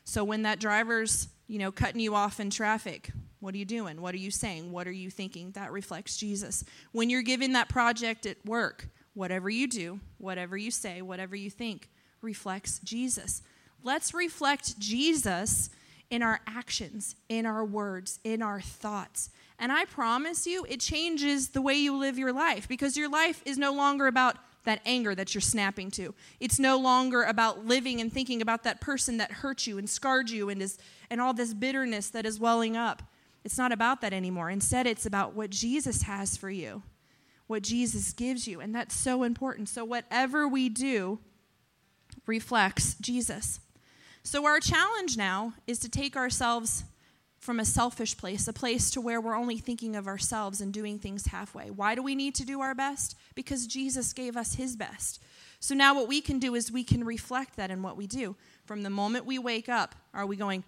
So 0.05 0.25
when 0.25 0.43
that 0.43 0.61
driver's, 0.61 1.29
you 1.47 1.59
know, 1.59 1.73
cutting 1.73 2.01
you 2.01 2.15
off 2.15 2.41
in 2.41 2.51
traffic, 2.51 3.11
what 3.41 3.55
are 3.55 3.59
you 3.59 3.65
doing? 3.65 4.01
What 4.01 4.15
are 4.15 4.19
you 4.19 4.31
saying? 4.31 4.73
What 4.73 4.87
are 4.87 4.93
you 4.93 5.11
thinking? 5.11 5.51
That 5.53 5.73
reflects 5.73 6.17
Jesus. 6.17 6.65
When 6.93 7.11
you're 7.11 7.23
giving 7.23 7.53
that 7.53 7.69
project 7.69 8.27
at 8.27 8.45
work, 8.45 8.89
whatever 9.15 9.51
you 9.51 9.67
do, 9.69 10.01
whatever 10.19 10.57
you 10.57 10.71
say, 10.71 11.03
whatever 11.03 11.37
you 11.37 11.51
think 11.51 11.89
reflects 12.23 12.81
Jesus. 12.81 13.43
Let's 13.83 14.15
reflect 14.15 14.79
Jesus 14.79 15.71
in 16.11 16.23
our 16.23 16.41
actions, 16.47 17.17
in 17.29 17.47
our 17.47 17.65
words, 17.65 18.21
in 18.25 18.43
our 18.43 18.61
thoughts. 18.61 19.31
And 19.59 19.73
I 19.73 19.85
promise 19.87 20.47
you, 20.47 20.67
it 20.69 20.81
changes 20.81 21.49
the 21.49 21.63
way 21.63 21.75
you 21.75 21.97
live 21.97 22.19
your 22.19 22.33
life 22.33 22.69
because 22.69 22.97
your 22.97 23.09
life 23.09 23.43
is 23.45 23.59
no 23.59 23.73
longer 23.73 24.07
about 24.07 24.37
that 24.65 24.81
anger 24.85 25.15
that 25.15 25.35
you're 25.35 25.41
snapping 25.41 25.91
to. 25.93 26.15
It's 26.41 26.59
no 26.59 26.77
longer 26.79 27.23
about 27.23 27.65
living 27.65 28.01
and 28.01 28.13
thinking 28.13 28.43
about 28.43 28.65
that 28.65 28.81
person 28.81 29.17
that 29.19 29.31
hurt 29.31 29.67
you 29.67 29.79
and 29.79 29.89
scarred 29.89 30.29
you 30.29 30.51
and 30.51 30.61
is 30.61 30.79
and 31.09 31.21
all 31.21 31.33
this 31.33 31.55
bitterness 31.55 32.11
that 32.11 32.27
is 32.27 32.39
welling 32.39 32.77
up. 32.77 33.03
It's 33.47 33.59
not 33.59 33.71
about 33.71 34.01
that 34.01 34.13
anymore. 34.13 34.51
Instead, 34.51 34.89
it's 34.89 35.07
about 35.07 35.35
what 35.35 35.51
Jesus 35.51 36.03
has 36.03 36.37
for 36.37 36.51
you, 36.51 36.83
what 37.47 37.63
Jesus 37.63 38.13
gives 38.13 38.49
you. 38.49 38.61
And 38.61 38.75
that's 38.75 38.93
so 38.93 39.23
important. 39.23 39.69
So, 39.69 39.85
whatever 39.85 40.49
we 40.49 40.69
do 40.69 41.21
reflects 42.27 42.97
Jesus. 42.97 43.61
So, 44.25 44.45
our 44.47 44.59
challenge 44.59 45.17
now 45.17 45.53
is 45.69 45.79
to 45.79 45.89
take 45.89 46.17
ourselves 46.17 46.83
from 47.39 47.61
a 47.61 47.65
selfish 47.65 48.17
place, 48.17 48.49
a 48.49 48.53
place 48.53 48.91
to 48.91 49.01
where 49.01 49.21
we're 49.21 49.37
only 49.37 49.59
thinking 49.59 49.95
of 49.95 50.09
ourselves 50.09 50.61
and 50.61 50.73
doing 50.73 50.99
things 50.99 51.27
halfway. 51.27 51.71
Why 51.71 51.95
do 51.95 52.03
we 52.03 52.17
need 52.17 52.35
to 52.35 52.45
do 52.45 52.61
our 52.63 52.75
best? 52.75 53.15
Because 53.37 53.69
Jesus 53.69 54.13
gave 54.13 54.37
us 54.37 54.57
his 54.57 54.75
best. 54.75 55.23
So 55.61 55.73
now 55.73 55.95
what 55.95 56.09
we 56.09 56.21
can 56.21 56.41
do 56.41 56.57
is 56.57 56.73
we 56.73 56.83
can 56.83 57.05
reflect 57.05 57.55
that 57.59 57.71
in 57.71 57.81
what 57.81 57.97
we 57.97 58.09
do. 58.09 58.35
From 58.65 58.83
the 58.83 58.91
moment 58.91 59.25
we 59.25 59.39
wake 59.39 59.69
up, 59.69 59.95
are 60.13 60.27
we 60.27 60.35
going, 60.35 60.65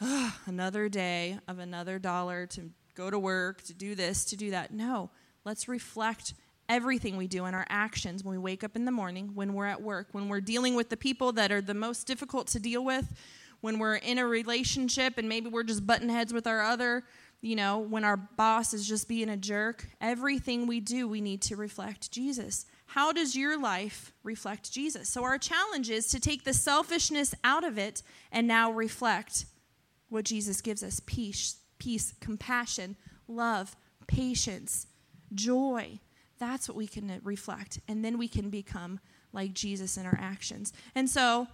oh, 0.00 0.36
another 0.46 0.88
day 0.88 1.38
of 1.48 1.58
another 1.58 1.98
dollar 1.98 2.46
to 2.46 2.70
go 2.94 3.10
to 3.10 3.18
work, 3.18 3.62
to 3.62 3.74
do 3.74 3.94
this, 3.94 4.24
to 4.26 4.36
do 4.36 4.50
that. 4.50 4.72
No, 4.72 5.10
let's 5.44 5.68
reflect 5.68 6.34
everything 6.68 7.16
we 7.16 7.28
do 7.28 7.44
in 7.44 7.54
our 7.54 7.66
actions 7.68 8.24
when 8.24 8.32
we 8.32 8.38
wake 8.38 8.64
up 8.64 8.74
in 8.74 8.84
the 8.84 8.90
morning, 8.90 9.30
when 9.34 9.54
we're 9.54 9.66
at 9.66 9.80
work, 9.80 10.08
when 10.12 10.28
we're 10.28 10.40
dealing 10.40 10.74
with 10.74 10.88
the 10.88 10.96
people 10.96 11.32
that 11.32 11.52
are 11.52 11.60
the 11.60 11.74
most 11.74 12.06
difficult 12.06 12.48
to 12.48 12.58
deal 12.58 12.84
with, 12.84 13.14
when 13.60 13.78
we're 13.78 13.96
in 13.96 14.18
a 14.18 14.26
relationship 14.26 15.18
and 15.18 15.28
maybe 15.28 15.48
we're 15.48 15.62
just 15.62 15.86
button 15.86 16.08
heads 16.08 16.32
with 16.32 16.46
our 16.46 16.62
other, 16.62 17.04
you 17.40 17.54
know, 17.54 17.78
when 17.78 18.04
our 18.04 18.16
boss 18.16 18.74
is 18.74 18.88
just 18.88 19.08
being 19.08 19.28
a 19.28 19.36
jerk. 19.36 19.86
Everything 20.00 20.66
we 20.66 20.80
do, 20.80 21.06
we 21.06 21.20
need 21.20 21.42
to 21.42 21.56
reflect 21.56 22.10
Jesus. 22.10 22.66
How 22.86 23.12
does 23.12 23.36
your 23.36 23.60
life 23.60 24.12
reflect 24.22 24.72
Jesus? 24.72 25.08
So, 25.08 25.22
our 25.24 25.38
challenge 25.38 25.90
is 25.90 26.06
to 26.08 26.20
take 26.20 26.44
the 26.44 26.54
selfishness 26.54 27.34
out 27.44 27.64
of 27.64 27.78
it 27.78 28.02
and 28.32 28.48
now 28.48 28.70
reflect 28.70 29.46
what 30.08 30.24
Jesus 30.24 30.60
gives 30.60 30.82
us 30.82 31.00
peace, 31.00 31.56
peace, 31.78 32.14
compassion, 32.20 32.96
love, 33.28 33.76
patience, 34.06 34.86
joy. 35.34 36.00
That's 36.38 36.68
what 36.68 36.76
we 36.76 36.86
can 36.86 37.20
reflect. 37.24 37.80
And 37.88 38.04
then 38.04 38.18
we 38.18 38.28
can 38.28 38.50
become 38.50 39.00
like 39.32 39.52
Jesus 39.52 39.96
in 39.96 40.06
our 40.06 40.18
actions. 40.20 40.72
And 40.94 41.08
so 41.08 41.46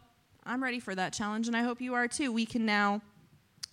I'm 0.44 0.62
ready 0.62 0.80
for 0.80 0.94
that 0.94 1.12
challenge, 1.12 1.46
and 1.46 1.56
I 1.56 1.62
hope 1.62 1.80
you 1.80 1.94
are 1.94 2.08
too. 2.08 2.32
We 2.32 2.46
can 2.46 2.66
now 2.66 3.00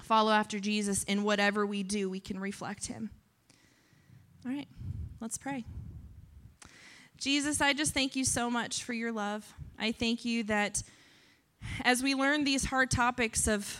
follow 0.04 0.32
after 0.32 0.60
Jesus 0.60 1.04
in 1.04 1.24
whatever 1.24 1.66
we 1.66 1.84
do, 1.84 2.10
we 2.10 2.20
can 2.20 2.40
reflect 2.40 2.88
him. 2.88 3.10
All 4.46 4.52
right, 4.52 4.68
let's 5.20 5.38
pray. 5.38 5.66
Jesus, 7.18 7.60
I 7.60 7.74
just 7.74 7.94
thank 7.94 8.16
you 8.16 8.24
so 8.24 8.50
much 8.50 8.84
for 8.84 8.94
your 8.94 9.12
love. 9.12 9.54
I 9.78 9.92
thank 9.92 10.24
you 10.24 10.44
that 10.44 10.82
as 11.82 12.02
we 12.02 12.16
learn 12.16 12.46
these 12.46 12.66
hard 12.66 12.90
topics 12.90 13.48
of 13.48 13.80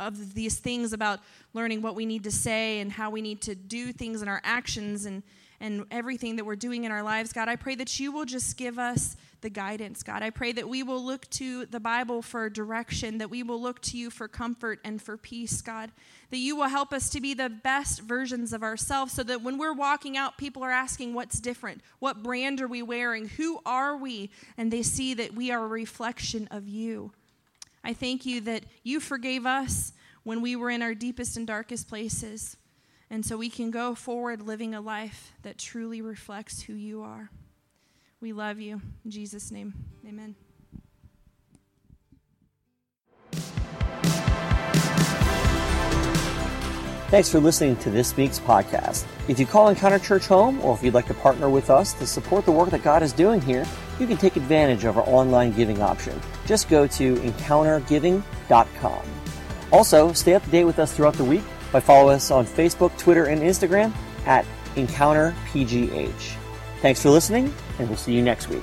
of 0.00 0.34
these 0.34 0.58
things 0.58 0.92
about 0.92 1.20
learning 1.54 1.82
what 1.82 1.94
we 1.94 2.06
need 2.06 2.24
to 2.24 2.30
say 2.30 2.80
and 2.80 2.92
how 2.92 3.10
we 3.10 3.20
need 3.20 3.40
to 3.42 3.54
do 3.54 3.92
things 3.92 4.22
in 4.22 4.28
our 4.28 4.40
actions 4.44 5.06
and, 5.06 5.22
and 5.60 5.84
everything 5.90 6.36
that 6.36 6.44
we're 6.44 6.56
doing 6.56 6.84
in 6.84 6.92
our 6.92 7.02
lives, 7.02 7.32
God, 7.32 7.48
I 7.48 7.56
pray 7.56 7.74
that 7.74 7.98
you 7.98 8.12
will 8.12 8.24
just 8.24 8.56
give 8.56 8.78
us 8.78 9.16
the 9.40 9.50
guidance, 9.50 10.02
God. 10.02 10.22
I 10.22 10.30
pray 10.30 10.52
that 10.52 10.68
we 10.68 10.82
will 10.82 11.04
look 11.04 11.28
to 11.30 11.66
the 11.66 11.80
Bible 11.80 12.22
for 12.22 12.48
direction, 12.48 13.18
that 13.18 13.30
we 13.30 13.42
will 13.42 13.60
look 13.60 13.80
to 13.82 13.96
you 13.96 14.10
for 14.10 14.28
comfort 14.28 14.80
and 14.84 15.00
for 15.00 15.16
peace, 15.16 15.62
God. 15.62 15.90
That 16.30 16.38
you 16.38 16.56
will 16.56 16.68
help 16.68 16.92
us 16.92 17.08
to 17.10 17.20
be 17.20 17.34
the 17.34 17.48
best 17.48 18.00
versions 18.00 18.52
of 18.52 18.62
ourselves 18.62 19.12
so 19.12 19.22
that 19.24 19.42
when 19.42 19.58
we're 19.58 19.72
walking 19.72 20.16
out, 20.16 20.38
people 20.38 20.62
are 20.62 20.70
asking 20.70 21.14
what's 21.14 21.40
different, 21.40 21.80
what 21.98 22.22
brand 22.22 22.60
are 22.60 22.68
we 22.68 22.82
wearing, 22.82 23.28
who 23.28 23.60
are 23.64 23.96
we, 23.96 24.30
and 24.56 24.72
they 24.72 24.82
see 24.82 25.14
that 25.14 25.34
we 25.34 25.50
are 25.50 25.64
a 25.64 25.68
reflection 25.68 26.48
of 26.50 26.68
you. 26.68 27.12
I 27.88 27.94
thank 27.94 28.26
you 28.26 28.42
that 28.42 28.64
you 28.82 29.00
forgave 29.00 29.46
us 29.46 29.94
when 30.22 30.42
we 30.42 30.54
were 30.54 30.68
in 30.68 30.82
our 30.82 30.94
deepest 30.94 31.38
and 31.38 31.46
darkest 31.46 31.88
places. 31.88 32.58
And 33.08 33.24
so 33.24 33.38
we 33.38 33.48
can 33.48 33.70
go 33.70 33.94
forward 33.94 34.42
living 34.42 34.74
a 34.74 34.80
life 34.82 35.32
that 35.40 35.56
truly 35.56 36.02
reflects 36.02 36.60
who 36.60 36.74
you 36.74 37.00
are. 37.00 37.30
We 38.20 38.34
love 38.34 38.60
you. 38.60 38.82
In 39.06 39.10
Jesus' 39.10 39.50
name, 39.50 39.72
amen. 40.06 40.34
Thanks 47.08 47.30
for 47.30 47.40
listening 47.40 47.76
to 47.76 47.88
this 47.88 48.14
week's 48.14 48.38
podcast. 48.38 49.06
If 49.28 49.40
you 49.40 49.46
call 49.46 49.70
Encounter 49.70 49.98
Church 49.98 50.26
home, 50.26 50.60
or 50.60 50.74
if 50.74 50.82
you'd 50.82 50.92
like 50.92 51.06
to 51.06 51.14
partner 51.14 51.48
with 51.48 51.70
us 51.70 51.94
to 51.94 52.06
support 52.06 52.44
the 52.44 52.52
work 52.52 52.68
that 52.68 52.82
God 52.82 53.02
is 53.02 53.14
doing 53.14 53.40
here, 53.40 53.64
you 54.00 54.06
can 54.06 54.16
take 54.16 54.36
advantage 54.36 54.84
of 54.84 54.96
our 54.96 55.04
online 55.08 55.52
giving 55.52 55.82
option. 55.82 56.20
Just 56.46 56.68
go 56.68 56.86
to 56.86 57.16
encountergiving.com. 57.16 59.02
Also, 59.70 60.12
stay 60.12 60.34
up 60.34 60.42
to 60.44 60.50
date 60.50 60.64
with 60.64 60.78
us 60.78 60.94
throughout 60.94 61.14
the 61.14 61.24
week 61.24 61.44
by 61.72 61.80
following 61.80 62.16
us 62.16 62.30
on 62.30 62.46
Facebook, 62.46 62.96
Twitter, 62.96 63.26
and 63.26 63.42
Instagram 63.42 63.92
at 64.26 64.46
EncounterPGH. 64.74 66.36
Thanks 66.80 67.02
for 67.02 67.10
listening, 67.10 67.52
and 67.78 67.88
we'll 67.88 67.98
see 67.98 68.14
you 68.14 68.22
next 68.22 68.48
week. 68.48 68.62